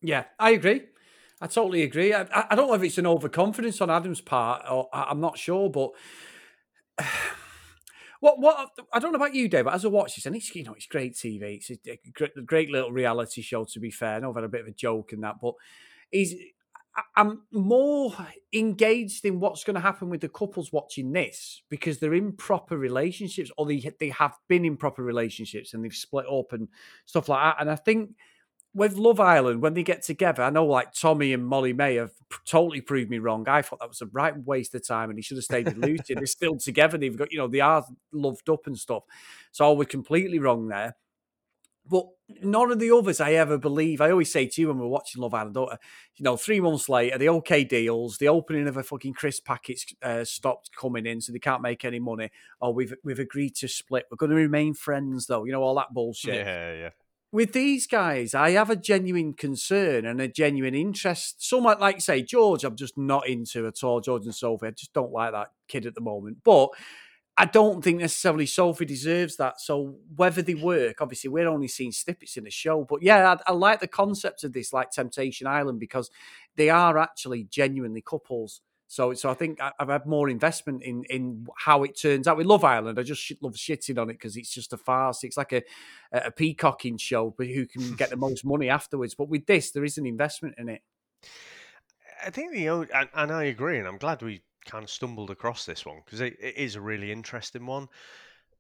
Yeah, 0.02 0.26
I 0.40 0.52
agree. 0.52 0.84
I 1.42 1.48
totally 1.48 1.84
agree. 1.84 2.14
I, 2.14 2.28
I 2.50 2.56
don't 2.56 2.68
know 2.68 2.74
if 2.74 2.84
it's 2.84 2.98
an 2.98 3.08
overconfidence 3.08 3.82
on 3.82 3.90
Adam's 3.90 4.22
part, 4.22 4.64
or 4.70 4.90
I'm 4.92 5.20
not 5.20 5.38
sure, 5.38 5.70
but 5.70 5.92
what 8.20 8.40
what 8.40 8.70
I 8.94 9.00
don't 9.00 9.12
know 9.12 9.18
about 9.18 9.36
you, 9.36 9.48
Dave, 9.48 9.66
but 9.66 9.74
as 9.74 9.86
I 9.86 9.90
watch 9.90 10.16
this, 10.16 10.26
and 10.26 10.36
it's 10.36 10.54
you 10.56 10.64
know 10.64 10.74
it's 10.74 10.88
great 10.88 11.14
TV. 11.14 11.58
It's 11.58 11.70
a, 11.70 12.00
great, 12.14 12.46
great 12.46 12.70
little 12.72 12.92
reality 12.92 13.42
show. 13.42 13.66
To 13.66 13.80
be 13.80 13.92
fair, 13.92 14.16
I 14.16 14.20
know 14.20 14.30
I've 14.30 14.36
had 14.36 14.44
a 14.44 14.50
bit 14.50 14.62
of 14.62 14.68
a 14.68 14.72
joke 14.72 15.14
in 15.14 15.22
that, 15.22 15.36
but 15.42 15.54
he's 16.12 16.34
I'm 17.16 17.44
more 17.52 18.14
engaged 18.54 19.26
in 19.26 19.40
what's 19.40 19.64
going 19.64 19.76
to 19.76 19.82
happen 19.82 20.10
with 20.10 20.22
the 20.22 20.30
couples 20.30 20.74
watching 20.74 21.12
this 21.12 21.62
because 21.70 22.00
they're 22.00 22.14
in 22.14 22.34
proper 22.34 22.78
relationships 22.78 23.52
or 23.58 23.68
they 23.68 23.92
they 24.00 24.10
have 24.10 24.36
been 24.48 24.66
in 24.66 24.78
proper 24.78 25.04
relationships 25.04 25.74
and 25.74 25.84
they've 25.84 25.94
split 25.94 26.26
up 26.32 26.54
and 26.54 26.68
stuff 27.06 27.30
like 27.30 27.42
that. 27.42 27.62
And 27.62 27.70
I 27.70 27.76
think 27.76 28.12
with 28.78 28.94
Love 28.94 29.20
Island, 29.20 29.64
when 29.64 29.74
they 29.74 29.82
get 29.82 30.04
together, 30.04 30.44
I 30.44 30.52
know 30.52 30.68
like 30.68 30.94
Tommy 30.94 31.34
and 31.34 31.44
Molly-Mae 31.44 31.96
have 31.96 32.12
totally 32.46 32.80
proved 32.80 33.10
me 33.10 33.18
wrong. 33.18 33.50
I 33.50 33.64
thought 33.64 33.80
that 33.80 33.90
was 33.90 34.04
a 34.04 34.06
right 34.06 34.38
waste 34.46 34.76
of 34.76 34.88
time 34.88 35.10
and 35.10 35.18
he 35.18 35.24
should 35.24 35.38
have 35.38 35.46
stayed 35.46 35.66
with 35.66 35.78
Lucy. 35.78 36.14
they're 36.14 36.28
still 36.28 36.58
together. 36.58 36.96
They've 36.96 37.18
got, 37.18 37.32
you 37.32 37.40
know, 37.40 37.48
they 37.48 37.60
are 37.60 37.84
loved 38.12 38.48
up 38.52 38.68
and 38.68 38.78
stuff. 38.78 39.02
So 39.52 39.68
I 39.68 39.74
was 39.74 39.88
completely 39.88 40.38
wrong 40.38 40.68
there. 40.68 40.96
But 41.90 42.06
none 42.44 42.72
of 42.72 42.78
the 42.78 42.92
others 42.92 43.20
I 43.20 43.32
ever 43.34 43.58
believe. 43.58 44.00
I 44.00 44.12
always 44.12 44.32
say 44.32 44.46
to 44.46 44.62
you 44.62 44.68
when 44.68 44.78
we're 44.78 44.86
watching 44.86 45.24
Love 45.24 45.34
Island, 45.34 45.56
you 45.56 46.24
know, 46.24 46.38
three 46.38 46.60
months 46.60 46.88
later, 46.88 47.18
the 47.18 47.30
OK 47.30 47.64
deals, 47.64 48.20
the 48.20 48.28
opening 48.28 48.68
of 48.68 48.78
a 48.78 48.84
fucking 48.84 49.14
crisp 49.14 49.46
packets 49.46 49.88
uh, 50.04 50.24
stopped 50.24 50.70
coming 50.80 51.08
in, 51.08 51.20
so 51.22 51.32
they 51.32 51.40
can't 51.40 51.62
make 51.62 51.84
any 51.84 52.00
money. 52.00 52.30
Oh, 52.62 52.72
we've 52.72 52.94
we've 53.06 53.20
agreed 53.20 53.56
to 53.56 53.70
split. 53.70 54.06
We're 54.12 54.18
going 54.18 54.32
to 54.32 54.36
remain 54.36 54.74
friends, 54.74 55.28
though. 55.28 55.46
You 55.46 55.54
know 55.54 55.64
all 55.64 55.76
that 55.76 55.94
bullshit. 55.94 56.46
Yeah, 56.46 56.74
yeah. 56.74 56.90
With 57.32 57.52
these 57.52 57.88
guys, 57.88 58.34
I 58.34 58.52
have 58.52 58.70
a 58.70 58.76
genuine 58.76 59.34
concern 59.34 60.06
and 60.06 60.22
a 60.22 60.30
genuine 60.30 60.74
interest. 60.74 61.46
Some 61.46 61.64
might 61.64 61.80
like 61.80 62.00
say 62.00 62.22
George, 62.22 62.64
I'm 62.64 62.78
just 62.78 62.98
not 62.98 63.28
into 63.28 63.68
at 63.68 63.84
all. 63.84 64.00
George 64.00 64.24
and 64.24 64.34
Sophie, 64.34 64.68
I 64.68 64.72
just 64.72 64.94
don't 64.94 65.12
like 65.12 65.34
that 65.34 65.50
kid 65.68 65.86
at 65.86 65.94
the 65.94 66.02
moment. 66.02 66.38
But 66.46 66.70
I 67.40 67.46
don't 67.46 67.84
think 67.84 68.00
necessarily 68.00 68.48
Sophie 68.48 68.86
deserves 68.86 69.36
that. 69.38 69.60
So 69.60 69.98
whether 70.16 70.42
they 70.42 70.56
work, 70.56 71.02
obviously 71.02 71.30
we're 71.30 71.48
only 71.48 71.68
seeing 71.68 71.92
snippets 71.92 72.38
in 72.38 72.46
the 72.46 72.50
show, 72.50 72.84
but 72.84 73.04
yeah, 73.04 73.36
I, 73.46 73.52
I, 73.52 73.54
like 73.54 73.80
the 73.80 73.88
concept 73.88 74.44
of 74.44 74.54
this, 74.54 74.74
like 74.74 74.90
Temptation 74.90 75.46
Island, 75.46 75.80
because 75.80 76.10
they 76.56 76.70
are 76.70 76.98
actually 76.98 77.44
genuinely 77.44 78.02
couples. 78.02 78.62
So, 78.88 79.14
so 79.14 79.30
I 79.30 79.34
think 79.34 79.60
I've 79.80 79.90
had 79.90 80.06
more 80.06 80.30
investment 80.30 80.82
in 80.82 81.04
in 81.10 81.46
how 81.58 81.84
it 81.84 82.00
turns 82.00 82.28
out. 82.28 82.38
We 82.38 82.46
Love 82.46 82.64
Island. 82.64 82.98
I 82.98 83.04
just 83.04 83.32
love 83.42 83.56
shitting 83.56 83.98
on 83.98 84.10
it 84.10 84.14
because 84.14 84.38
it's 84.38 84.54
just 84.54 84.72
a 84.72 84.78
farce. 84.78 85.24
It's 85.24 85.38
like 85.38 85.52
a 85.52 85.62
a 86.12 86.32
peacocking 86.32 86.98
show, 86.98 87.36
but 87.38 87.48
who 87.48 87.66
can 87.66 87.96
get 87.98 88.10
the 88.10 88.16
most 88.16 88.46
money 88.46 88.70
afterwards. 88.70 89.14
But 89.14 89.30
with 89.30 89.46
this, 89.46 89.72
there 89.72 89.84
is 89.84 89.98
an 89.98 90.06
investment 90.06 90.56
in 90.58 90.70
it. 90.70 90.82
I 92.26 92.30
think 92.30 92.54
the 92.54 92.70
only, 92.70 92.88
and, 92.94 93.10
and 93.14 93.32
I 93.32 93.44
agree, 93.44 93.78
and 93.78 93.88
I'm 93.88 93.98
glad 93.98 94.22
we 94.22 94.42
kind 94.66 94.84
of 94.84 94.90
stumbled 94.90 95.32
across 95.32 95.66
this 95.66 95.86
one 95.86 96.02
because 96.06 96.22
it, 96.22 96.36
it 96.42 96.58
is 96.58 96.76
a 96.76 96.82
really 96.82 97.12
interesting 97.12 97.66
one. 97.66 97.88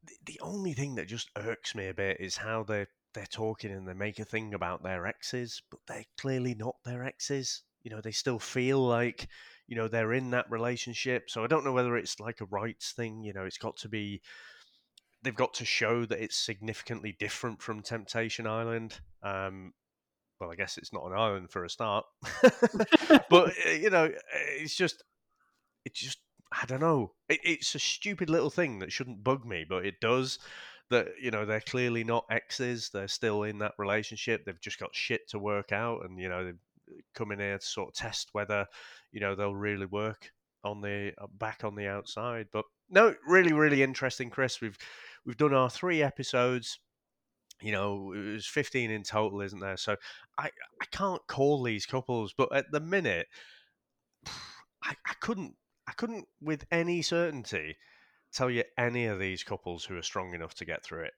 The, 0.05 0.13
the 0.25 0.39
only 0.41 0.73
thing 0.73 0.95
that 0.95 1.07
just 1.07 1.31
irks 1.37 1.73
me 1.73 1.87
a 1.87 1.93
bit 1.93 2.17
is 2.19 2.35
how 2.37 2.63
they 2.63 2.85
they're 3.13 3.25
talking 3.25 3.71
and 3.71 3.87
they 3.87 3.93
make 3.93 4.19
a 4.19 4.25
thing 4.25 4.53
about 4.53 4.83
their 4.83 5.07
exes, 5.07 5.61
but 5.71 5.79
they're 5.87 6.05
clearly 6.19 6.53
not 6.53 6.75
their 6.83 7.03
exes. 7.03 7.63
You 7.83 7.91
know, 7.91 8.01
they 8.01 8.11
still 8.11 8.37
feel 8.37 8.79
like 8.79 9.27
you 9.67 9.75
know 9.75 9.87
they're 9.87 10.13
in 10.13 10.31
that 10.31 10.49
relationship. 10.49 11.29
So 11.29 11.43
I 11.43 11.47
don't 11.47 11.63
know 11.63 11.73
whether 11.73 11.97
it's 11.97 12.19
like 12.19 12.41
a 12.41 12.45
rights 12.45 12.91
thing. 12.91 13.23
You 13.23 13.33
know, 13.33 13.43
it's 13.43 13.57
got 13.57 13.77
to 13.77 13.89
be 13.89 14.21
they've 15.23 15.35
got 15.35 15.53
to 15.55 15.65
show 15.65 16.05
that 16.05 16.21
it's 16.21 16.37
significantly 16.37 17.15
different 17.19 17.61
from 17.61 17.81
Temptation 17.81 18.47
Island. 18.47 18.99
Um, 19.23 19.73
well, 20.39 20.51
I 20.51 20.55
guess 20.55 20.77
it's 20.77 20.93
not 20.93 21.05
an 21.05 21.17
island 21.17 21.49
for 21.49 21.63
a 21.65 21.69
start, 21.69 22.05
but 23.29 23.49
uh, 23.65 23.69
you 23.71 23.89
know, 23.89 24.11
it's 24.59 24.75
just, 24.75 25.03
it's 25.83 25.99
just, 25.99 26.19
I 26.51 26.65
don't 26.65 26.79
know. 26.79 27.13
It, 27.27 27.39
it's 27.43 27.75
a 27.75 27.79
stupid 27.79 28.29
little 28.29 28.49
thing 28.49 28.79
that 28.79 28.91
shouldn't 28.91 29.23
bug 29.23 29.45
me, 29.45 29.65
but 29.67 29.85
it 29.85 29.99
does. 29.99 30.39
That 30.89 31.07
you 31.21 31.31
know, 31.31 31.45
they're 31.45 31.59
clearly 31.59 32.05
not 32.05 32.25
exes. 32.31 32.89
They're 32.93 33.09
still 33.09 33.43
in 33.43 33.59
that 33.59 33.73
relationship. 33.77 34.45
They've 34.45 34.61
just 34.61 34.79
got 34.79 34.95
shit 34.95 35.27
to 35.31 35.39
work 35.39 35.73
out, 35.73 36.05
and 36.05 36.17
you 36.17 36.29
know, 36.29 36.45
they've 36.45 36.59
come 37.15 37.31
in 37.31 37.39
here 37.39 37.57
to 37.57 37.65
sort 37.65 37.89
of 37.89 37.93
test 37.95 38.29
whether 38.31 38.65
you 39.11 39.19
know 39.19 39.35
they'll 39.35 39.55
really 39.55 39.85
work 39.85 40.31
on 40.63 40.81
the 40.81 41.13
uh, 41.21 41.27
back 41.37 41.63
on 41.63 41.75
the 41.75 41.87
outside. 41.87 42.47
But 42.51 42.65
no, 42.89 43.15
really, 43.27 43.53
really 43.53 43.83
interesting, 43.83 44.29
Chris. 44.29 44.61
We've 44.61 44.77
we've 45.25 45.37
done 45.37 45.53
our 45.53 45.69
three 45.69 46.01
episodes 46.01 46.79
you 47.61 47.71
know, 47.71 48.13
it 48.13 48.33
was 48.33 48.45
15 48.45 48.91
in 48.91 49.03
total, 49.03 49.41
isn't 49.41 49.59
there? 49.59 49.77
So 49.77 49.95
I, 50.37 50.45
I 50.45 50.85
can't 50.91 51.21
call 51.27 51.63
these 51.63 51.85
couples, 51.85 52.33
but 52.37 52.53
at 52.55 52.71
the 52.71 52.79
minute, 52.79 53.27
I, 54.83 54.93
I 55.05 55.13
couldn't, 55.21 55.55
I 55.87 55.93
couldn't 55.93 56.25
with 56.41 56.65
any 56.71 57.01
certainty 57.01 57.77
tell 58.31 58.49
you 58.49 58.63
any 58.77 59.05
of 59.05 59.19
these 59.19 59.43
couples 59.43 59.85
who 59.85 59.97
are 59.97 60.03
strong 60.03 60.33
enough 60.33 60.53
to 60.55 60.65
get 60.65 60.83
through 60.83 61.05
it. 61.05 61.13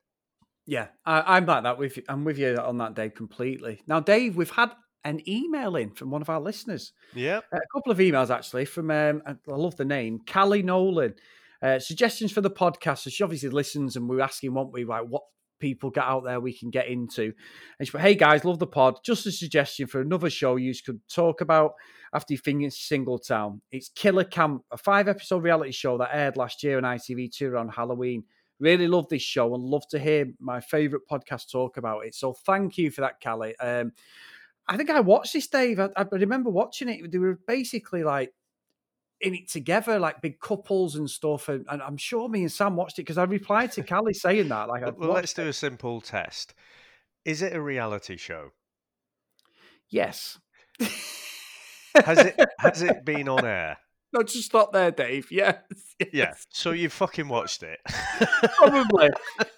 Yeah, 0.65 0.87
I, 1.05 1.37
am 1.37 1.45
like 1.45 1.63
that 1.63 1.79
with 1.79 1.97
you. 1.97 2.03
I'm 2.07 2.23
with 2.23 2.37
you 2.37 2.55
on 2.57 2.77
that, 2.77 2.93
Dave, 2.93 3.15
completely. 3.15 3.81
Now, 3.87 3.99
Dave, 3.99 4.35
we've 4.35 4.51
had 4.51 4.71
an 5.03 5.21
email 5.27 5.75
in 5.75 5.91
from 5.91 6.09
one 6.11 6.21
of 6.21 6.29
our 6.29 6.41
listeners. 6.41 6.93
Yeah, 7.13 7.41
a 7.51 7.59
couple 7.73 7.91
of 7.91 7.97
emails 7.99 8.29
actually 8.29 8.65
from. 8.65 8.91
Um, 8.91 9.21
I 9.27 9.35
love 9.47 9.75
the 9.77 9.85
name, 9.85 10.21
Callie 10.31 10.63
Nolan. 10.63 11.15
Uh, 11.61 11.77
suggestions 11.77 12.31
for 12.31 12.41
the 12.41 12.49
podcast. 12.49 12.99
So 12.99 13.09
she 13.09 13.23
obviously 13.23 13.49
listens, 13.49 13.95
and 13.95 14.07
we're 14.07 14.21
asking, 14.21 14.53
what 14.53 14.71
we 14.71 14.85
like, 14.85 15.05
what 15.07 15.23
people 15.59 15.89
get 15.89 16.05
out 16.05 16.23
there 16.23 16.39
we 16.39 16.53
can 16.53 16.69
get 16.69 16.87
into. 16.87 17.33
And 17.77 17.87
she 17.87 17.91
put, 17.91 18.01
hey 18.01 18.15
guys, 18.15 18.45
love 18.45 18.59
the 18.59 18.67
pod. 18.67 18.99
Just 19.03 19.25
a 19.25 19.31
suggestion 19.31 19.87
for 19.87 20.01
another 20.01 20.29
show 20.29 20.55
you 20.55 20.73
could 20.83 21.01
talk 21.07 21.41
about 21.41 21.73
after 22.13 22.33
you 22.33 22.37
finish 22.37 22.89
Singletown. 22.89 23.59
It's 23.71 23.89
Killer 23.89 24.23
Camp, 24.23 24.63
a 24.71 24.77
five 24.77 25.07
episode 25.07 25.43
reality 25.43 25.71
show 25.71 25.97
that 25.97 26.09
aired 26.13 26.37
last 26.37 26.63
year 26.63 26.77
on 26.77 26.83
ITV2 26.83 27.49
around 27.49 27.69
Halloween. 27.69 28.23
Really 28.59 28.87
love 28.87 29.07
this 29.09 29.21
show 29.21 29.53
and 29.53 29.63
love 29.63 29.87
to 29.91 29.99
hear 29.99 30.25
my 30.39 30.59
favourite 30.59 31.05
podcast 31.09 31.51
talk 31.51 31.77
about 31.77 32.05
it. 32.05 32.15
So 32.15 32.33
thank 32.33 32.77
you 32.77 32.91
for 32.91 33.01
that, 33.01 33.21
Callie. 33.23 33.57
Um, 33.59 33.93
I 34.69 34.77
think 34.77 34.91
I 34.91 34.99
watched 34.99 35.33
this, 35.33 35.47
Dave. 35.47 35.79
I, 35.79 35.89
I 35.97 36.05
remember 36.11 36.51
watching 36.51 36.89
it. 36.89 37.11
They 37.11 37.17
were 37.17 37.39
basically 37.47 38.03
like 38.03 38.31
in 39.19 39.33
it 39.33 39.49
together, 39.49 39.97
like 39.97 40.21
big 40.21 40.39
couples 40.39 40.95
and 40.95 41.09
stuff. 41.09 41.49
And, 41.49 41.65
and 41.69 41.81
I'm 41.81 41.97
sure 41.97 42.29
me 42.29 42.41
and 42.41 42.51
Sam 42.51 42.75
watched 42.75 42.99
it 42.99 43.01
because 43.01 43.17
I 43.17 43.23
replied 43.23 43.71
to 43.73 43.83
Callie 43.83 44.13
saying 44.13 44.47
that. 44.49 44.69
Like, 44.69 44.83
well, 44.97 45.13
let's 45.13 45.33
do 45.33 45.47
a 45.47 45.53
simple 45.53 46.01
test. 46.01 46.53
Is 47.25 47.41
it 47.41 47.53
a 47.53 47.61
reality 47.61 48.15
show? 48.15 48.51
Yes. 49.89 50.37
has 51.95 52.19
it 52.19 52.39
has 52.59 52.83
it 52.83 53.03
been 53.03 53.27
on 53.27 53.45
air? 53.45 53.77
No, 54.11 54.23
just 54.23 54.45
stop 54.45 54.73
there, 54.73 54.89
Dave. 54.89 55.27
Yes. 55.31 55.57
yes. 55.99 56.09
Yeah. 56.11 56.33
So 56.49 56.71
you 56.71 56.89
fucking 56.89 57.27
watched 57.27 57.61
it. 57.61 57.79
Probably. 58.57 59.09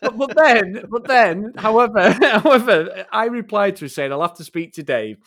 But, 0.02 0.18
but, 0.18 0.36
then, 0.36 0.84
but 0.90 1.08
then, 1.08 1.54
however, 1.58 2.12
however, 2.22 3.06
I 3.12 3.26
replied 3.26 3.78
to 3.78 3.86
her 3.86 3.90
saying 3.90 4.12
I'll 4.12 4.22
have 4.22 4.36
to 4.36 4.44
speak 4.44 4.74
to 4.74 4.84
Dave. 4.84 5.18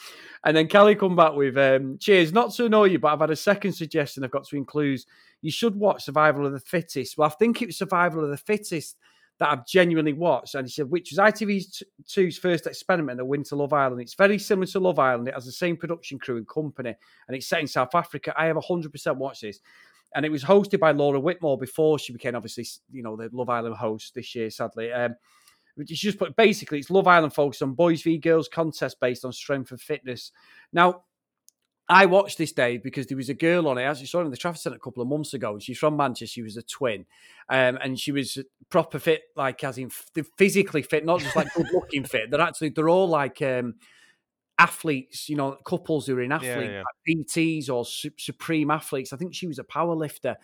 And 0.45 0.55
then 0.55 0.69
Kelly 0.69 0.95
come 0.95 1.17
back 1.17 1.35
with, 1.35 1.57
um, 1.57 1.97
cheers, 1.99 2.33
not 2.33 2.53
to 2.55 2.67
annoy 2.67 2.85
you, 2.85 2.99
but 2.99 3.15
I've 3.15 3.21
had 3.21 3.31
a 3.31 3.37
second 3.37 3.73
suggestion 3.73 4.25
I've 4.25 4.31
got 4.31 4.47
to 4.49 4.57
include. 4.57 5.01
You 5.41 5.51
should 5.51 5.75
watch 5.75 6.05
Survival 6.05 6.45
of 6.47 6.53
the 6.53 6.61
Fittest. 6.61 7.17
Well, 7.17 7.29
I 7.29 7.33
think 7.33 7.63
it 7.63 7.67
was 7.67 7.79
Survival 7.79 8.25
of 8.25 8.31
the 8.31 8.37
Fittest 8.37 8.97
that 9.39 9.51
I've 9.51 9.67
genuinely 9.67 10.13
watched. 10.13 10.55
And 10.55 10.67
he 10.67 10.71
said, 10.71 10.91
which 10.91 11.11
was 11.11 11.19
ITV2's 11.19 12.39
first 12.39 12.67
experiment 12.67 13.19
at 13.19 13.27
Winter 13.27 13.57
Love 13.57 13.73
Island. 13.73 14.01
It's 14.01 14.15
very 14.15 14.39
similar 14.39 14.67
to 14.67 14.81
Love 14.81 14.99
Island. 14.99 15.29
It 15.29 15.35
has 15.35 15.45
the 15.45 15.53
same 15.53 15.77
production 15.77 16.19
crew 16.19 16.37
and 16.37 16.49
company, 16.49 16.95
and 17.27 17.37
it's 17.37 17.47
set 17.47 17.61
in 17.61 17.67
South 17.67 17.95
Africa. 17.95 18.33
I 18.37 18.47
have 18.47 18.57
100% 18.57 19.17
watched 19.17 19.43
this. 19.43 19.61
And 20.15 20.25
it 20.25 20.31
was 20.31 20.45
hosted 20.45 20.79
by 20.79 20.93
Laura 20.93 21.19
Whitmore 21.19 21.59
before 21.59 21.99
she 21.99 22.13
became, 22.13 22.37
obviously, 22.37 22.65
you 22.93 23.03
know, 23.03 23.17
the 23.17 23.29
Love 23.33 23.49
Island 23.49 23.75
host 23.75 24.15
this 24.15 24.33
year, 24.37 24.49
sadly. 24.49 24.93
Um, 24.93 25.17
just 25.83 26.19
put 26.19 26.37
basically 26.37 26.79
it's 26.79 26.91
Love 26.91 27.09
Island 27.09 27.35
focused 27.35 27.63
on 27.63 27.75
boys 27.75 28.03
v 28.03 28.19
girls 28.19 28.49
contest 28.49 29.01
based 29.01 29.25
on 29.25 29.33
strength 29.33 29.73
and 29.73 29.81
fitness. 29.81 30.31
Now, 30.73 31.03
I 31.89 32.07
watched 32.07 32.39
this 32.39 32.53
day 32.53 32.79
because 32.79 33.07
there 33.09 33.17
was 33.17 33.29
a 33.29 33.35
girl 33.35 33.69
on 33.69 33.77
it. 33.77 33.83
I 33.83 33.85
actually 33.85 34.07
saw 34.07 34.19
her 34.19 34.25
in 34.25 34.31
the 34.31 34.37
Trafford 34.37 34.61
Centre 34.61 34.77
a 34.77 34.81
couple 34.81 35.03
of 35.03 35.09
months 35.09 35.35
ago. 35.35 35.59
She's 35.59 35.79
from 35.79 35.97
Manchester. 35.97 36.27
She 36.27 36.43
was 36.43 36.57
a 36.57 36.63
twin, 36.63 37.05
um, 37.51 37.79
and 37.83 37.99
she 37.99 38.11
was 38.11 38.39
proper 38.71 38.99
fit, 38.99 39.23
like 39.37 39.63
as 39.65 39.77
in 39.77 39.91
physically 39.91 40.83
fit, 40.83 41.05
not 41.05 41.21
just 41.21 41.37
like 41.37 41.53
good 41.55 41.67
looking 41.73 42.05
fit. 42.05 42.31
They're 42.31 42.41
actually 42.41 42.71
they're 42.71 42.89
all 42.89 43.09
like 43.09 43.43
um, 43.43 43.75
athletes, 44.59 45.29
you 45.29 45.37
know, 45.37 45.59
couples 45.67 46.07
who 46.07 46.17
are 46.17 46.23
in 46.23 46.33
athlete, 46.33 46.49
yeah, 46.49 46.63
yeah. 46.63 46.83
like 46.83 47.27
PTs 47.27 47.69
or 47.69 47.85
su- 47.85 48.11
supreme 48.19 48.71
athletes. 48.71 49.13
I 49.13 49.17
think 49.17 49.35
she 49.35 49.47
was 49.47 49.59
a 49.59 49.65
power 49.65 49.95
lifter, 49.95 50.37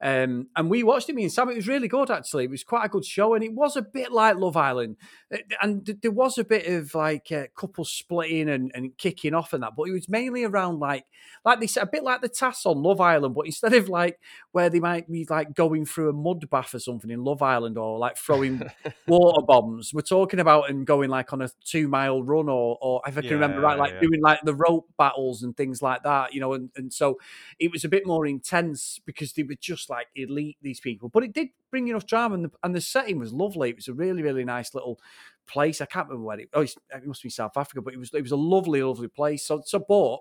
um, 0.00 0.48
and 0.54 0.68
we 0.68 0.82
watched 0.82 1.08
it, 1.08 1.14
me 1.14 1.22
and 1.22 1.32
Sam. 1.32 1.48
It 1.48 1.56
was 1.56 1.68
really 1.68 1.88
good, 1.88 2.10
actually. 2.10 2.44
It 2.44 2.50
was 2.50 2.64
quite 2.64 2.84
a 2.84 2.88
good 2.88 3.04
show, 3.04 3.34
and 3.34 3.42
it 3.42 3.54
was 3.54 3.76
a 3.76 3.82
bit 3.82 4.12
like 4.12 4.36
Love 4.36 4.56
Island. 4.56 4.96
Uh, 5.32 5.38
and 5.62 5.86
there 6.02 6.10
was 6.10 6.36
a 6.36 6.44
bit 6.44 6.66
of 6.66 6.94
like 6.94 7.32
uh, 7.32 7.44
couples 7.56 7.90
splitting 7.90 8.50
and, 8.50 8.70
and 8.74 8.96
kicking 8.98 9.32
off 9.32 9.54
and 9.54 9.62
that, 9.62 9.72
but 9.74 9.84
it 9.84 9.92
was 9.92 10.08
mainly 10.08 10.44
around 10.44 10.80
like, 10.80 11.06
like 11.46 11.60
they 11.60 11.66
said, 11.66 11.84
a 11.84 11.86
bit 11.86 12.02
like 12.02 12.20
the 12.20 12.28
TAS 12.28 12.66
on 12.66 12.82
Love 12.82 13.00
Island, 13.00 13.34
but 13.34 13.46
instead 13.46 13.72
of 13.72 13.88
like 13.88 14.20
where 14.52 14.68
they 14.68 14.80
might 14.80 15.10
be 15.10 15.26
like 15.30 15.54
going 15.54 15.86
through 15.86 16.10
a 16.10 16.12
mud 16.12 16.48
bath 16.50 16.74
or 16.74 16.78
something 16.78 17.10
in 17.10 17.24
Love 17.24 17.40
Island 17.40 17.78
or 17.78 17.98
like 17.98 18.18
throwing 18.18 18.62
water 19.06 19.42
bombs, 19.46 19.94
we're 19.94 20.02
talking 20.02 20.40
about 20.40 20.68
and 20.68 20.86
going 20.86 21.08
like 21.08 21.32
on 21.32 21.40
a 21.40 21.48
two 21.64 21.88
mile 21.88 22.22
run 22.22 22.50
or, 22.50 22.76
or 22.82 23.00
if 23.06 23.16
I 23.16 23.22
can 23.22 23.30
yeah, 23.30 23.34
remember 23.34 23.60
right, 23.60 23.78
like 23.78 23.94
yeah. 23.94 24.00
doing 24.00 24.20
like 24.20 24.40
the 24.44 24.54
rope 24.54 24.90
battles 24.98 25.42
and 25.42 25.56
things 25.56 25.80
like 25.80 26.02
that, 26.02 26.34
you 26.34 26.40
know. 26.40 26.52
And, 26.52 26.68
and 26.76 26.92
so 26.92 27.18
it 27.58 27.72
was 27.72 27.82
a 27.84 27.88
bit 27.88 28.06
more 28.06 28.26
intense 28.26 29.00
because 29.06 29.32
they 29.32 29.42
were 29.42 29.56
just 29.58 29.85
like 29.88 30.08
elite 30.14 30.56
these 30.62 30.80
people, 30.80 31.08
but 31.08 31.24
it 31.24 31.32
did 31.32 31.48
bring 31.70 31.88
enough 31.88 32.06
drama, 32.06 32.34
and 32.34 32.44
the, 32.44 32.50
and 32.62 32.74
the 32.74 32.80
setting 32.80 33.18
was 33.18 33.32
lovely. 33.32 33.70
It 33.70 33.76
was 33.76 33.88
a 33.88 33.94
really 33.94 34.22
really 34.22 34.44
nice 34.44 34.74
little 34.74 34.98
place. 35.46 35.80
I 35.80 35.86
can't 35.86 36.08
remember 36.08 36.26
where 36.26 36.40
it. 36.40 36.48
Oh, 36.54 36.62
it 36.62 37.06
must 37.06 37.22
be 37.22 37.30
South 37.30 37.56
Africa, 37.56 37.82
but 37.82 37.94
it 37.94 37.98
was 37.98 38.12
it 38.12 38.22
was 38.22 38.32
a 38.32 38.36
lovely 38.36 38.82
lovely 38.82 39.08
place. 39.08 39.44
So 39.44 39.62
so, 39.64 39.84
but 39.86 40.18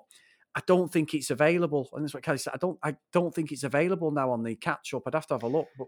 I 0.56 0.62
don't 0.66 0.92
think 0.92 1.14
it's 1.14 1.30
available, 1.30 1.90
and 1.94 2.04
that's 2.04 2.14
what 2.14 2.24
Kelly 2.24 2.38
said. 2.38 2.54
I 2.54 2.58
don't 2.58 2.80
I 2.84 2.96
don't 3.12 3.34
think 3.34 3.52
it's 3.52 3.64
available 3.64 4.12
now 4.12 4.32
on 4.32 4.44
the 4.44 4.56
catch 4.56 4.94
up. 4.94 5.04
I'd 5.06 5.14
have 5.14 5.28
to 5.28 5.36
have 5.36 5.44
a 5.44 5.48
look, 5.48 5.68
but. 5.78 5.88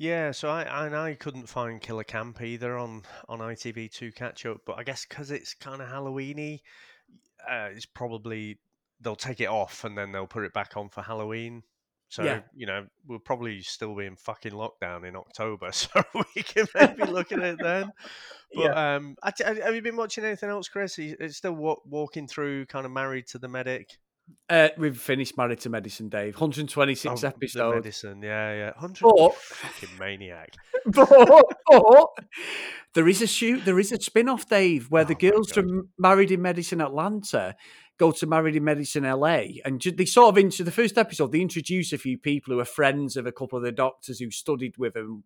Yeah, 0.00 0.30
so 0.30 0.48
I 0.48 0.86
and 0.86 0.94
I 0.94 1.14
couldn't 1.14 1.48
find 1.48 1.80
Killer 1.80 2.04
Camp 2.04 2.40
either 2.40 2.78
on 2.78 3.02
on 3.28 3.40
ITV2 3.40 4.14
catch 4.14 4.46
up, 4.46 4.58
but 4.64 4.78
I 4.78 4.84
guess 4.84 5.04
because 5.04 5.32
it's 5.32 5.54
kind 5.54 5.82
of 5.82 5.88
Halloweeny, 5.88 6.60
uh, 7.50 7.70
it's 7.72 7.84
probably 7.84 8.60
they'll 9.00 9.16
take 9.16 9.40
it 9.40 9.48
off 9.48 9.84
and 9.84 9.96
then 9.96 10.12
they'll 10.12 10.26
put 10.26 10.44
it 10.44 10.52
back 10.52 10.76
on 10.76 10.88
for 10.88 11.02
Halloween. 11.02 11.62
So 12.08 12.22
yeah. 12.22 12.40
you 12.54 12.66
know 12.66 12.86
we'll 13.06 13.18
probably 13.18 13.60
still 13.60 13.94
be 13.94 14.06
in 14.06 14.16
fucking 14.16 14.52
lockdown 14.52 15.06
in 15.06 15.14
October, 15.14 15.70
so 15.72 16.02
we 16.14 16.42
can 16.42 16.66
maybe 16.74 17.04
look 17.04 17.32
at 17.32 17.40
it 17.40 17.58
then. 17.60 17.92
But 18.54 18.64
yeah. 18.64 18.94
um, 18.94 19.14
have 19.22 19.74
you 19.74 19.82
been 19.82 19.96
watching 19.96 20.24
anything 20.24 20.48
else, 20.48 20.68
Chris? 20.68 20.98
It's 20.98 21.36
still 21.36 21.52
walking 21.52 22.26
through, 22.26 22.64
kind 22.64 22.86
of 22.86 22.92
married 22.92 23.26
to 23.26 23.38
the 23.38 23.46
medic. 23.46 23.98
Uh, 24.48 24.68
we've 24.78 24.98
finished 24.98 25.36
Married 25.36 25.60
to 25.60 25.68
Medicine, 25.68 26.08
Dave. 26.08 26.34
126 26.34 27.22
oh, 27.22 27.26
episodes. 27.26 27.74
Medicine, 27.74 28.22
yeah, 28.22 28.54
yeah. 28.54 28.70
100 28.78 29.00
but, 29.02 29.34
fucking 29.36 29.98
maniac. 29.98 30.54
But, 30.86 31.44
but, 31.70 32.06
there 32.94 33.08
is 33.08 33.20
a 33.20 33.26
shoot, 33.26 33.66
there 33.66 33.78
is 33.78 33.92
a 33.92 34.00
spin 34.00 34.28
off, 34.28 34.48
Dave, 34.48 34.90
where 34.90 35.04
oh 35.04 35.06
the 35.06 35.14
girls 35.14 35.52
from 35.52 35.90
Married 35.98 36.30
in 36.30 36.40
Medicine 36.40 36.80
Atlanta 36.80 37.54
go 37.98 38.12
to 38.12 38.26
Married 38.26 38.56
in 38.56 38.64
Medicine 38.64 39.04
LA. 39.04 39.42
And 39.64 39.82
they 39.82 40.04
sort 40.04 40.34
of, 40.34 40.38
into 40.38 40.62
the 40.62 40.70
first 40.70 40.96
episode, 40.96 41.32
they 41.32 41.40
introduce 41.40 41.92
a 41.92 41.98
few 41.98 42.16
people 42.16 42.54
who 42.54 42.60
are 42.60 42.64
friends 42.64 43.16
of 43.16 43.26
a 43.26 43.32
couple 43.32 43.58
of 43.58 43.64
the 43.64 43.72
doctors 43.72 44.20
who 44.20 44.30
studied 44.30 44.78
with 44.78 44.94
them. 44.94 45.24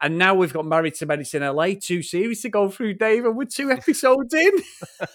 And 0.00 0.18
now 0.18 0.34
we've 0.34 0.52
got 0.52 0.66
Married 0.66 0.94
to 0.96 1.06
Medicine 1.06 1.42
LA, 1.42 1.70
two 1.80 2.02
series 2.02 2.42
to 2.42 2.50
go 2.50 2.68
through, 2.68 2.94
Dave, 2.94 3.24
and 3.24 3.36
we're 3.36 3.46
two 3.46 3.70
episodes 3.70 4.34
in. 4.34 4.52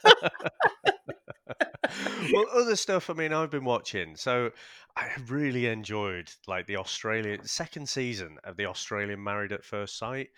well, 2.34 2.46
other 2.52 2.76
stuff, 2.76 3.10
I 3.10 3.14
mean, 3.14 3.34
I've 3.34 3.52
been 3.52 3.66
watching. 3.66 4.16
So 4.16 4.52
I 4.98 5.10
really 5.28 5.68
enjoyed 5.68 6.32
like 6.48 6.66
the 6.66 6.78
Australian 6.78 7.46
second 7.46 7.88
season 7.88 8.38
of 8.44 8.58
the 8.58 8.66
Australian 8.66 9.24
Married 9.24 9.52
at 9.52 9.64
First 9.64 10.00
Sight. 10.00 10.30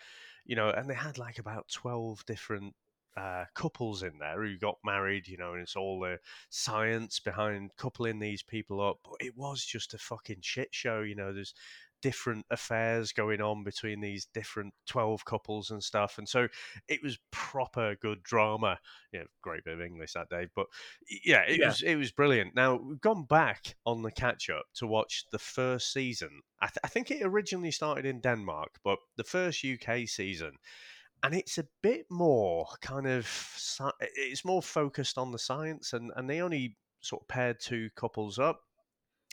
You 0.44 0.56
know, 0.56 0.70
and 0.70 0.88
they 0.88 0.94
had 0.94 1.18
like 1.18 1.38
about 1.38 1.68
12 1.68 2.24
different 2.24 2.74
uh, 3.18 3.44
couples 3.54 4.02
in 4.02 4.18
there 4.18 4.42
who 4.42 4.56
got 4.58 4.76
married, 4.84 5.26
you 5.26 5.36
know, 5.36 5.52
and 5.52 5.62
it's 5.62 5.76
all 5.76 5.98
the 5.98 6.18
science 6.50 7.18
behind 7.18 7.70
coupling 7.76 8.18
these 8.18 8.42
people 8.42 8.80
up. 8.80 8.98
But 9.02 9.26
it 9.26 9.36
was 9.36 9.64
just 9.64 9.94
a 9.94 9.98
fucking 9.98 10.38
shit 10.42 10.68
show, 10.70 11.00
you 11.00 11.16
know. 11.16 11.32
There's 11.32 11.54
different 12.00 12.46
affairs 12.50 13.10
going 13.10 13.40
on 13.40 13.64
between 13.64 14.00
these 14.00 14.28
different 14.32 14.72
12 14.86 15.24
couples 15.24 15.70
and 15.70 15.82
stuff. 15.82 16.18
And 16.18 16.28
so 16.28 16.46
it 16.86 17.02
was 17.02 17.18
proper 17.32 17.96
good 17.96 18.22
drama. 18.22 18.78
Yeah, 19.12 19.24
great 19.42 19.64
bit 19.64 19.74
of 19.74 19.80
English 19.80 20.12
that 20.12 20.28
day, 20.28 20.46
but 20.54 20.66
yeah, 21.24 21.42
it 21.48 21.58
yeah. 21.58 21.66
was 21.66 21.82
it 21.82 21.96
was 21.96 22.12
brilliant. 22.12 22.54
Now 22.54 22.76
we've 22.76 23.00
gone 23.00 23.24
back 23.24 23.74
on 23.84 24.02
the 24.02 24.12
catch 24.12 24.48
up 24.48 24.66
to 24.74 24.86
watch 24.86 25.24
the 25.32 25.40
first 25.40 25.92
season. 25.92 26.42
I, 26.60 26.66
th- 26.66 26.78
I 26.84 26.88
think 26.88 27.10
it 27.10 27.22
originally 27.22 27.72
started 27.72 28.06
in 28.06 28.20
Denmark, 28.20 28.78
but 28.84 28.98
the 29.16 29.24
first 29.24 29.64
UK 29.64 30.06
season 30.06 30.52
and 31.22 31.34
it's 31.34 31.58
a 31.58 31.66
bit 31.82 32.06
more 32.10 32.66
kind 32.80 33.06
of 33.06 33.26
it's 34.16 34.44
more 34.44 34.62
focused 34.62 35.18
on 35.18 35.32
the 35.32 35.38
science 35.38 35.92
and 35.92 36.12
and 36.16 36.28
they 36.28 36.40
only 36.40 36.76
sort 37.00 37.22
of 37.22 37.28
paired 37.28 37.58
two 37.60 37.88
couples 37.96 38.38
up 38.38 38.60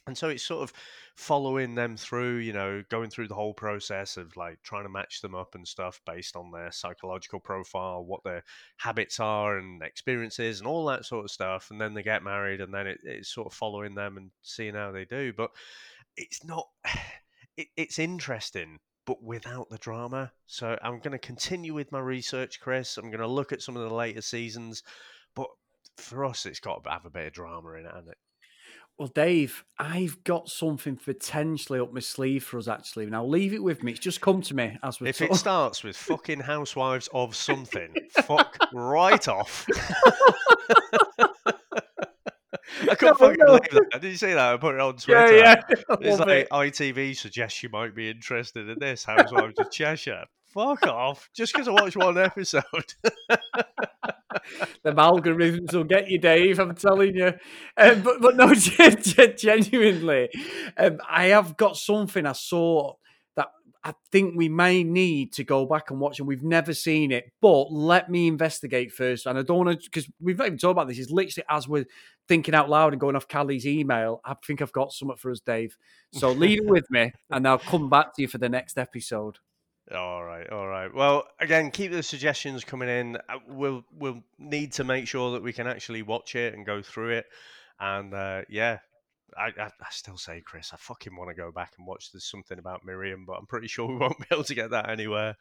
and 0.08 0.16
so 0.16 0.30
it's 0.30 0.44
sort 0.44 0.62
of 0.62 0.72
following 1.16 1.74
them 1.74 1.98
through 1.98 2.38
you 2.38 2.54
know 2.54 2.84
going 2.90 3.10
through 3.10 3.28
the 3.28 3.36
whole 3.36 3.54
process 3.54 4.18
of 4.18 4.36
like 4.38 4.62
trying 4.64 4.84
to 4.84 4.90
match 4.90 5.22
them 5.22 5.34
up 5.34 5.56
and 5.56 5.68
stuff 5.68 6.00
based 6.06 6.36
on 6.36 6.52
their 6.52 6.72
psychological 6.72 7.40
profile 7.40 8.06
what 8.06 8.24
their 8.24 8.44
habits 8.78 9.20
are 9.20 9.58
and 9.58 9.82
experiences 9.82 10.60
and 10.60 10.68
all 10.68 10.86
that 10.86 11.06
sort 11.06 11.26
of 11.26 11.32
stuff 11.32 11.70
and 11.72 11.80
then 11.80 11.94
they 11.94 12.04
get 12.04 12.24
married 12.24 12.62
and 12.62 12.74
then 12.74 12.88
it, 12.88 13.00
it's 13.04 13.34
sort 13.34 13.48
of 13.48 13.54
following 13.54 13.96
them 13.96 14.18
and 14.18 14.30
seeing 14.42 14.76
how 14.76 14.92
they 14.92 15.06
do 15.06 15.34
but 15.34 15.50
it's 16.18 16.44
not 16.44 16.68
it, 17.58 17.68
it's 17.76 18.00
interesting 18.00 18.78
but 19.06 19.24
without 19.24 19.70
the 19.70 19.78
drama. 19.78 20.32
So 20.48 20.78
I'm 20.82 21.00
going 21.00 21.12
to 21.12 21.20
continue 21.20 21.74
with 21.74 21.92
my 21.92 22.00
research, 22.00 22.60
Chris. 22.60 22.98
I'm 22.98 23.10
going 23.10 23.20
to 23.20 23.28
look 23.28 23.52
at 23.52 23.62
some 23.62 23.78
of 23.78 23.88
the 23.88 23.94
later 23.94 24.22
seasons, 24.22 24.84
but 25.36 25.48
for 25.98 26.26
us, 26.26 26.46
it's 26.46 26.60
got 26.60 26.84
to 26.84 26.90
have 26.90 27.06
a 27.06 27.10
bit 27.10 27.28
of 27.28 27.34
drama 27.34 27.74
in 27.74 27.86
it, 27.86 27.92
hasn't 27.92 28.10
it? 28.10 28.18
Well, 28.98 29.10
Dave, 29.10 29.66
I've 29.78 30.24
got 30.24 30.48
something 30.48 30.96
potentially 30.96 31.80
up 31.80 31.92
my 31.92 32.00
sleeve 32.00 32.46
for 32.46 32.58
us. 32.58 32.70
Actually, 32.70 33.08
now 33.08 33.26
leave 33.26 33.54
it 33.54 33.62
with 33.62 33.84
me. 33.84 33.92
It's 33.92 34.00
just 34.00 34.22
come 34.22 34.42
to 34.44 34.54
me 34.54 34.78
as 34.84 35.02
we. 35.02 35.10
If 35.10 35.22
it 35.22 35.36
starts 35.36 35.84
with 35.84 35.98
fucking 35.98 36.40
housewives 36.40 37.10
of 37.14 37.36
something, 37.36 37.94
fuck 38.24 38.58
right 38.74 39.28
off. 39.28 39.68
I 42.92 42.96
couldn't 42.96 43.20
no, 43.20 43.28
fucking 43.28 43.38
no. 43.40 43.46
believe 43.46 43.90
that. 43.92 44.02
Did 44.02 44.12
you 44.12 44.18
see 44.18 44.34
that? 44.34 44.54
I 44.54 44.58
put 44.58 44.76
it 44.76 44.82
on 44.82 44.96
Twitter. 44.96 45.38
Yeah, 45.38 45.62
yeah. 45.70 45.96
It's 46.02 46.20
like 46.20 46.30
it. 46.30 46.50
ITV 46.50 47.16
suggests 47.18 47.62
you 47.64 47.70
might 47.70 47.96
be 47.96 48.10
interested 48.10 48.70
in 48.70 48.80
this 48.80 49.04
Housewives 49.04 49.56
of 49.60 49.72
Cheshire. 49.72 50.26
Fuck 50.54 50.88
off! 50.88 51.30
Just 51.36 51.54
because 51.54 51.68
I 51.68 51.72
watched 51.72 51.98
one 51.98 52.18
episode. 52.18 52.64
the 54.84 54.94
algorithms 54.94 55.74
will 55.74 55.84
get 55.84 56.10
you, 56.10 56.18
Dave. 56.18 56.60
I'm 56.60 56.76
telling 56.76 57.16
you. 57.16 57.34
Um, 57.76 58.02
but 58.02 58.22
but 58.22 58.38
no, 58.38 58.54
genuinely, 58.54 60.30
um, 60.78 61.00
I 61.10 61.26
have 61.28 61.58
got 61.58 61.76
something 61.76 62.26
I 62.26 62.32
saw 62.32 62.94
I 63.86 63.94
think 64.12 64.36
we 64.36 64.50
may 64.50 64.84
need 64.84 65.32
to 65.34 65.44
go 65.44 65.68
back 65.68 65.92
and 65.92 66.00
watch 66.00 66.18
and 66.18 66.28
we've 66.28 66.44
never 66.44 66.74
seen 66.74 67.12
it. 67.12 67.32
But 67.40 67.72
let 67.72 68.10
me 68.10 68.28
investigate 68.28 68.92
first. 68.92 69.28
And 69.28 69.38
I 69.38 69.44
don't 69.44 69.64
want 69.64 69.80
to, 69.80 69.86
because 69.88 70.10
we've 70.20 70.40
not 70.40 70.48
even 70.48 70.58
talked 70.58 70.72
about 70.72 70.88
this. 70.88 70.98
Is 70.98 71.12
literally 71.12 71.46
as 71.48 71.68
we're 71.68 71.86
thinking 72.28 72.56
out 72.56 72.68
loud 72.68 72.94
and 72.94 73.00
going 73.00 73.16
off 73.16 73.28
Callie's 73.28 73.68
email. 73.68 74.22
I 74.26 74.34
think 74.46 74.64
I've 74.64 74.72
got 74.72 74.92
something 74.92 75.18
for 75.18 75.30
us, 75.30 75.40
Dave. 75.40 75.78
So 76.14 76.32
leave 76.32 76.62
it 76.62 76.66
with 76.66 76.90
me 76.90 77.14
and 77.30 77.48
I'll 77.48 77.60
come 77.60 77.88
back 77.88 78.16
to 78.16 78.24
you 78.24 78.28
for 78.28 78.40
the 78.40 78.50
next 78.50 78.80
episode. 78.80 79.38
All 79.94 80.24
right, 80.24 80.50
all 80.50 80.68
right. 80.68 80.92
Well, 80.92 81.28
again, 81.40 81.70
keep 81.70 81.92
the 81.92 82.02
suggestions 82.02 82.64
coming 82.64 82.90
in. 82.90 83.18
Uh, 83.30 83.38
we'll 83.48 83.84
we'll 83.94 84.24
need 84.40 84.74
to 84.74 84.84
make 84.84 85.08
sure 85.08 85.34
that 85.34 85.44
we 85.44 85.54
can 85.54 85.68
actually 85.68 86.02
watch 86.02 86.34
it 86.34 86.56
and 86.56 86.66
go 86.66 86.82
through 86.82 87.18
it. 87.18 87.28
And 87.80 88.12
uh, 88.12 88.42
yeah, 88.50 88.80
I, 89.38 89.48
I, 89.48 89.66
I, 89.66 89.88
still 89.92 90.18
say, 90.18 90.42
Chris, 90.46 90.72
I 90.74 90.78
fucking 90.78 91.16
want 91.16 91.30
to 91.30 91.36
go 91.36 91.52
back 91.52 91.74
and 91.78 91.86
watch. 91.86 92.12
There's 92.12 92.30
something 92.30 92.58
about 92.58 92.86
Miriam, 92.86 93.26
but 93.26 93.34
I'm 93.34 93.46
pretty 93.46 93.68
sure 93.70 93.88
we 93.88 93.96
won't 93.96 94.18
be 94.20 94.26
able 94.32 94.44
to 94.44 94.56
get 94.56 94.72
that 94.72 94.90
anywhere. 94.90 95.36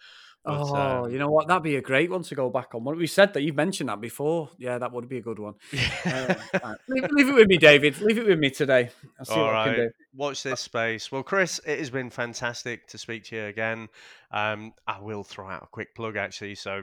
But, 0.45 0.61
oh, 0.61 1.05
um, 1.05 1.11
you 1.11 1.19
know 1.19 1.31
what? 1.31 1.49
That'd 1.49 1.63
be 1.63 1.77
a 1.77 1.83
great 1.83 2.11
one 2.11 2.23
to 2.25 2.35
go 2.35 2.51
back 2.51 2.75
on. 2.75 2.85
We 2.85 3.07
said 3.07 3.33
that 3.33 3.43
you've 3.43 3.57
mentioned 3.57 3.89
that 3.89 4.01
before. 4.01 4.51
Yeah, 4.59 4.77
that 4.79 4.93
would 4.93 5.09
be 5.09 5.19
a 5.19 5.23
good 5.23 5.39
one. 5.39 5.55
uh, 6.05 6.35
right. 6.53 6.77
leave, 6.87 7.07
leave, 7.13 7.29
it 7.29 7.35
with 7.35 7.49
me, 7.49 7.57
David. 7.57 7.99
Leave 8.01 8.19
it 8.19 8.27
with 8.27 8.39
me 8.39 8.51
today. 8.51 8.91
I'll 9.19 9.25
see 9.25 9.35
All 9.35 9.45
what 9.45 9.53
right. 9.53 9.63
I 9.63 9.75
can 9.75 9.85
do. 9.87 9.91
Watch 10.15 10.43
this 10.43 10.61
space. 10.61 11.11
Well, 11.11 11.23
Chris, 11.23 11.61
it 11.67 11.79
has 11.79 11.89
been 11.89 12.11
fantastic 12.11 12.87
to 12.89 12.99
speak 12.99 13.25
to 13.25 13.37
you 13.37 13.45
again. 13.47 13.89
Um, 14.31 14.75
I 14.87 15.01
will 15.01 15.25
throw 15.25 15.49
out 15.49 15.63
a 15.63 15.67
quick 15.67 15.95
plug 15.95 16.17
actually. 16.17 16.57
So 16.57 16.83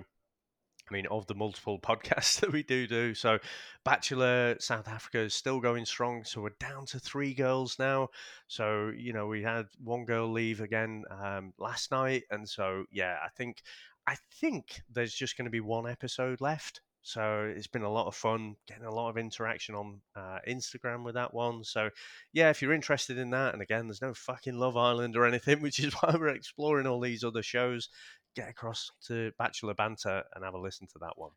I 0.92 0.94
mean, 0.94 1.08
of 1.08 1.26
the 1.28 1.36
multiple 1.36 1.80
podcasts 1.84 2.42
that 2.42 2.52
we 2.52 2.64
do 2.64 2.86
do. 2.86 3.14
So, 3.14 3.40
Bachelor 3.86 4.58
South 4.60 4.88
Africa 4.88 5.20
is 5.20 5.34
still 5.34 5.60
going 5.60 5.86
strong. 5.86 6.24
So, 6.26 6.42
we're 6.42 6.50
down 6.60 6.86
to 6.88 7.00
three 7.00 7.34
girls 7.34 7.80
now. 7.80 8.10
So, 8.48 8.92
you 8.96 9.14
know, 9.14 9.28
we 9.28 9.42
had 9.42 9.68
one 9.82 10.06
girl 10.06 10.32
leave 10.32 10.60
again 10.60 11.04
um, 11.10 11.54
last 11.58 11.92
night. 11.92 12.24
And 12.30 12.48
so, 12.48 12.86
yeah, 12.92 13.18
I 13.24 13.30
think. 13.36 13.62
I 14.08 14.16
think 14.40 14.82
there's 14.92 15.14
just 15.14 15.38
going 15.38 15.46
to 15.46 15.52
be 15.52 15.60
one 15.60 15.88
episode 15.88 16.42
left. 16.42 16.82
So 17.04 17.52
it's 17.56 17.68
been 17.68 17.82
a 17.82 17.92
lot 17.92 18.08
of 18.08 18.16
fun, 18.16 18.56
getting 18.68 18.86
a 18.86 18.94
lot 18.94 19.10
of 19.10 19.18
interaction 19.18 19.74
on 19.74 20.02
uh, 20.16 20.40
Instagram 20.48 21.04
with 21.04 21.16
that 21.16 21.34
one. 21.34 21.64
So 21.64 21.90
yeah, 22.32 22.50
if 22.50 22.62
you're 22.62 22.74
interested 22.74 23.18
in 23.18 23.32
that, 23.32 23.54
and 23.54 23.62
again, 23.62 23.88
there's 23.88 24.02
no 24.02 24.14
fucking 24.14 24.58
Love 24.58 24.78
Island 24.78 25.16
or 25.16 25.26
anything, 25.26 25.62
which 25.62 25.80
is 25.80 25.94
why 25.94 26.16
we're 26.18 26.30
exploring 26.30 26.88
all 26.88 27.00
these 27.00 27.24
other 27.24 27.44
shows 27.44 27.90
get 28.36 28.50
across 28.50 28.92
to 29.08 29.32
Bachelor 29.38 29.74
Banter 29.74 30.24
and 30.34 30.44
have 30.44 30.54
a 30.54 30.60
listen 30.60 30.88
to 30.88 31.00
that 31.00 31.14
one. 31.18 31.32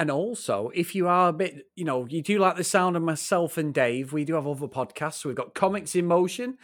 And 0.00 0.10
also, 0.10 0.70
if 0.74 0.94
you 0.94 1.08
are 1.08 1.28
a 1.28 1.32
bit, 1.32 1.66
you 1.76 1.84
know, 1.84 2.06
you 2.08 2.22
do 2.22 2.38
like 2.38 2.56
the 2.56 2.64
sound 2.64 2.96
of 2.96 3.02
myself 3.02 3.58
and 3.58 3.74
Dave, 3.74 4.14
we 4.14 4.24
do 4.24 4.34
have 4.34 4.46
other 4.46 4.66
podcasts. 4.66 5.26
We've 5.26 5.34
got 5.34 5.54
Comics 5.54 5.94
in 5.94 6.06
Motion, 6.06 6.56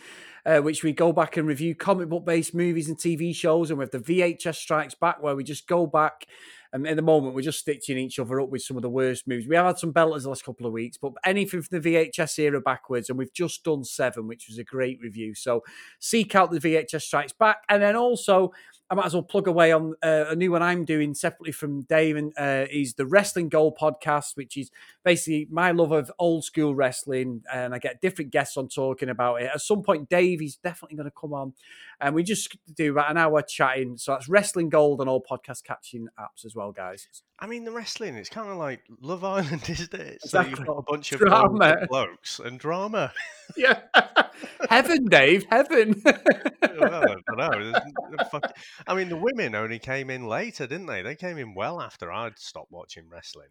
uh, 0.47 0.61
which 0.61 0.83
we 0.83 0.92
go 0.92 1.12
back 1.12 1.37
and 1.37 1.47
review 1.47 1.75
comic 1.75 2.09
book 2.09 2.25
based 2.25 2.55
movies 2.55 2.88
and 2.88 2.97
TV 2.97 3.35
shows. 3.35 3.69
And 3.69 3.79
we 3.79 3.83
have 3.83 3.90
the 3.90 3.99
VHS 3.99 4.55
Strikes 4.55 4.95
Back, 4.95 5.23
where 5.23 5.37
we 5.37 5.45
just 5.45 5.69
go 5.69 5.87
back. 5.87 6.25
And 6.73 6.87
at 6.87 6.97
the 6.97 7.03
moment, 7.03 7.35
we're 7.35 7.42
just 7.42 7.59
stitching 7.59 7.99
each 7.99 8.19
other 8.19 8.40
up 8.40 8.49
with 8.49 8.62
some 8.62 8.79
of 8.79 8.83
the 8.83 8.88
worst 8.88 9.29
movies. 9.29 9.47
We 9.47 9.57
have 9.57 9.66
had 9.66 9.79
some 9.79 9.92
belters 9.92 10.23
the 10.23 10.31
last 10.31 10.45
couple 10.45 10.66
of 10.66 10.73
weeks, 10.73 10.97
but 10.97 11.12
anything 11.25 11.61
from 11.61 11.81
the 11.81 11.90
VHS 11.90 12.38
era 12.38 12.61
backwards. 12.61 13.11
And 13.11 13.19
we've 13.19 13.33
just 13.35 13.62
done 13.64 13.85
Seven, 13.85 14.29
which 14.29 14.47
was 14.49 14.57
a 14.59 14.64
great 14.64 14.99
review. 15.03 15.35
So 15.35 15.62
seek 15.99 16.35
out 16.35 16.51
the 16.51 16.59
VHS 16.59 17.03
Strikes 17.03 17.33
Back. 17.33 17.59
And 17.69 17.83
then 17.83 17.97
also, 17.97 18.53
I 18.88 18.94
might 18.94 19.07
as 19.07 19.14
well 19.14 19.22
plug 19.22 19.49
away 19.49 19.72
on 19.72 19.94
uh, 20.03 20.27
a 20.29 20.37
new 20.37 20.53
one 20.53 20.62
I'm 20.62 20.85
doing 20.85 21.12
separately 21.14 21.51
from 21.51 21.83
Dave, 21.83 22.16
and 22.16 22.33
uh, 22.38 22.66
is 22.70 22.94
the 22.94 23.07
Wrestling 23.07 23.49
Gold 23.49 23.77
podcast, 23.81 24.37
which 24.37 24.57
is 24.57 24.70
basically 25.05 25.49
my 25.51 25.72
love 25.72 25.90
of 25.90 26.12
old 26.20 26.44
school 26.44 26.75
wrestling, 26.75 27.42
and 27.53 27.75
I 27.75 27.79
get 27.79 28.01
different 28.01 28.31
guests 28.31 28.57
on 28.57 28.68
talking 28.68 29.09
about 29.09 29.42
it. 29.42 29.51
At 29.53 29.61
some 29.61 29.83
point, 29.83 30.09
Dave 30.09 30.40
is 30.40 30.57
definitely 30.57 30.96
going 30.96 31.11
to 31.11 31.16
come 31.20 31.33
on, 31.33 31.55
and 32.01 32.14
we 32.14 32.22
just 32.22 32.57
do 32.75 32.92
about 32.92 33.11
an 33.11 33.16
hour 33.16 33.42
chatting. 33.42 33.96
So 33.96 34.12
that's 34.12 34.29
Wrestling 34.29 34.68
Gold 34.68 35.01
on 35.01 35.09
all 35.09 35.22
podcast 35.22 35.64
catching 35.64 36.07
apps 36.18 36.44
as 36.44 36.55
well, 36.55 36.70
guys. 36.70 37.09
I 37.38 37.46
mean, 37.46 37.64
the 37.64 37.72
wrestling, 37.72 38.16
it's 38.16 38.31
kind 38.31 38.49
of 38.49 38.57
like 38.57 38.81
Love 39.01 39.22
Island, 39.22 39.62
isn't 39.68 39.92
it? 39.92 40.20
Exactly. 40.22 40.55
So 40.55 40.59
you've 40.59 40.66
got 40.66 40.79
a 40.79 40.83
bunch 40.83 41.12
of 41.12 41.20
drama. 41.20 41.87
blokes 41.88 42.38
and 42.38 42.59
drama. 42.59 43.12
Yeah. 43.57 43.81
heaven, 44.70 45.05
Dave, 45.07 45.44
heaven. 45.51 46.03
well, 46.05 47.05
I 47.05 47.16
don't 47.37 47.37
know. 47.37 48.40
I 48.87 48.95
mean, 48.95 49.09
the 49.09 49.17
women 49.17 49.55
only 49.55 49.79
came 49.79 50.11
in 50.11 50.27
later, 50.27 50.67
didn't 50.67 50.87
they? 50.87 51.03
They 51.03 51.17
came 51.17 51.39
in 51.39 51.55
well 51.55 51.81
after 51.81 52.12
I'd 52.12 52.39
stopped 52.39 52.71
watching 52.71 53.09
wrestling. 53.09 53.51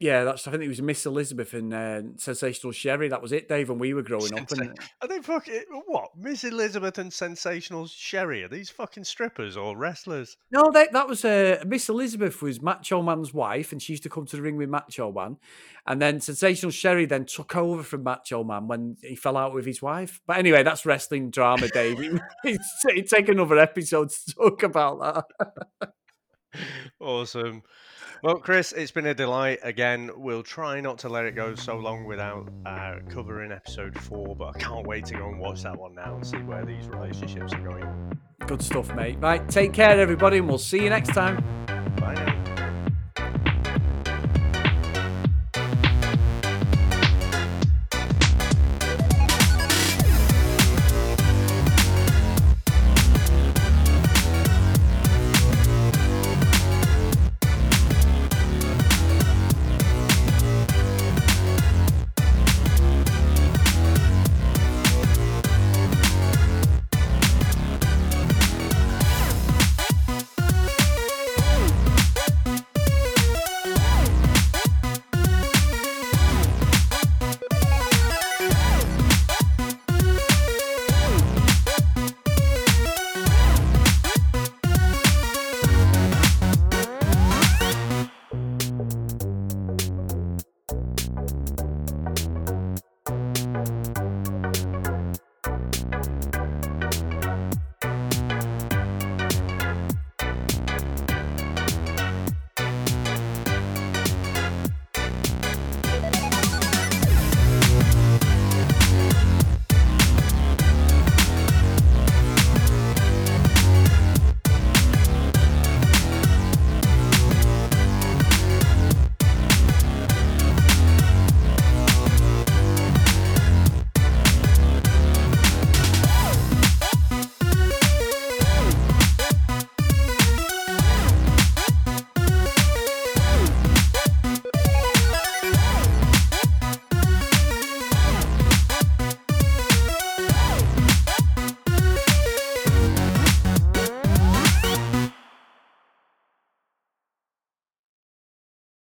Yeah, 0.00 0.24
that's. 0.24 0.46
I 0.48 0.50
think 0.50 0.64
it 0.64 0.68
was 0.68 0.82
Miss 0.82 1.06
Elizabeth 1.06 1.54
and 1.54 1.72
uh, 1.72 2.02
Sensational 2.16 2.72
Sherri. 2.72 3.08
That 3.08 3.22
was 3.22 3.30
it, 3.30 3.48
Dave, 3.48 3.68
when 3.68 3.78
we 3.78 3.94
were 3.94 4.02
growing 4.02 4.36
up. 4.36 4.50
And... 4.50 4.76
Are 5.00 5.06
they 5.06 5.20
fucking 5.20 5.62
what? 5.86 6.08
Miss 6.16 6.42
Elizabeth 6.42 6.98
and 6.98 7.12
Sensational 7.12 7.86
Sherri 7.86 8.42
Are 8.42 8.48
these 8.48 8.70
fucking 8.70 9.04
strippers 9.04 9.56
or 9.56 9.76
wrestlers? 9.76 10.36
No, 10.50 10.72
they, 10.72 10.88
that 10.92 11.06
was 11.06 11.24
uh, 11.24 11.62
Miss 11.64 11.88
Elizabeth 11.88 12.42
was 12.42 12.60
Macho 12.60 13.02
Man's 13.02 13.32
wife, 13.32 13.70
and 13.70 13.80
she 13.80 13.92
used 13.92 14.02
to 14.02 14.10
come 14.10 14.26
to 14.26 14.36
the 14.36 14.42
ring 14.42 14.56
with 14.56 14.68
Macho 14.68 15.12
Man. 15.12 15.36
And 15.86 16.02
then 16.02 16.20
Sensational 16.20 16.72
Sherry 16.72 17.06
then 17.06 17.24
took 17.24 17.54
over 17.54 17.84
from 17.84 18.02
Macho 18.02 18.42
Man 18.42 18.66
when 18.66 18.96
he 19.00 19.14
fell 19.14 19.36
out 19.36 19.54
with 19.54 19.64
his 19.64 19.80
wife. 19.80 20.20
But 20.26 20.38
anyway, 20.38 20.64
that's 20.64 20.84
wrestling 20.84 21.30
drama, 21.30 21.68
Dave. 21.68 22.00
It'd 22.44 23.06
take 23.08 23.28
another 23.28 23.58
episode 23.58 24.10
to 24.10 24.34
talk 24.34 24.64
about 24.64 25.26
that. 25.80 25.92
awesome. 27.00 27.62
Well, 28.24 28.36
Chris, 28.36 28.72
it's 28.72 28.90
been 28.90 29.04
a 29.04 29.12
delight 29.12 29.58
again. 29.62 30.10
We'll 30.16 30.42
try 30.42 30.80
not 30.80 30.96
to 31.00 31.10
let 31.10 31.26
it 31.26 31.32
go 31.34 31.54
so 31.54 31.76
long 31.76 32.06
without 32.06 32.48
uh, 32.64 32.94
covering 33.10 33.52
episode 33.52 33.98
four, 34.00 34.34
but 34.34 34.56
I 34.56 34.58
can't 34.58 34.86
wait 34.86 35.04
to 35.04 35.14
go 35.14 35.28
and 35.28 35.38
watch 35.38 35.62
that 35.64 35.78
one 35.78 35.94
now 35.94 36.14
and 36.14 36.26
see 36.26 36.38
where 36.38 36.64
these 36.64 36.88
relationships 36.88 37.52
are 37.52 37.60
going. 37.60 38.18
Good 38.46 38.62
stuff, 38.62 38.94
mate. 38.94 39.18
Right, 39.20 39.46
take 39.50 39.74
care, 39.74 40.00
everybody, 40.00 40.38
and 40.38 40.48
we'll 40.48 40.56
see 40.56 40.82
you 40.82 40.88
next 40.88 41.12
time. 41.12 41.36
Bye 41.96 42.14
now. 42.14 42.83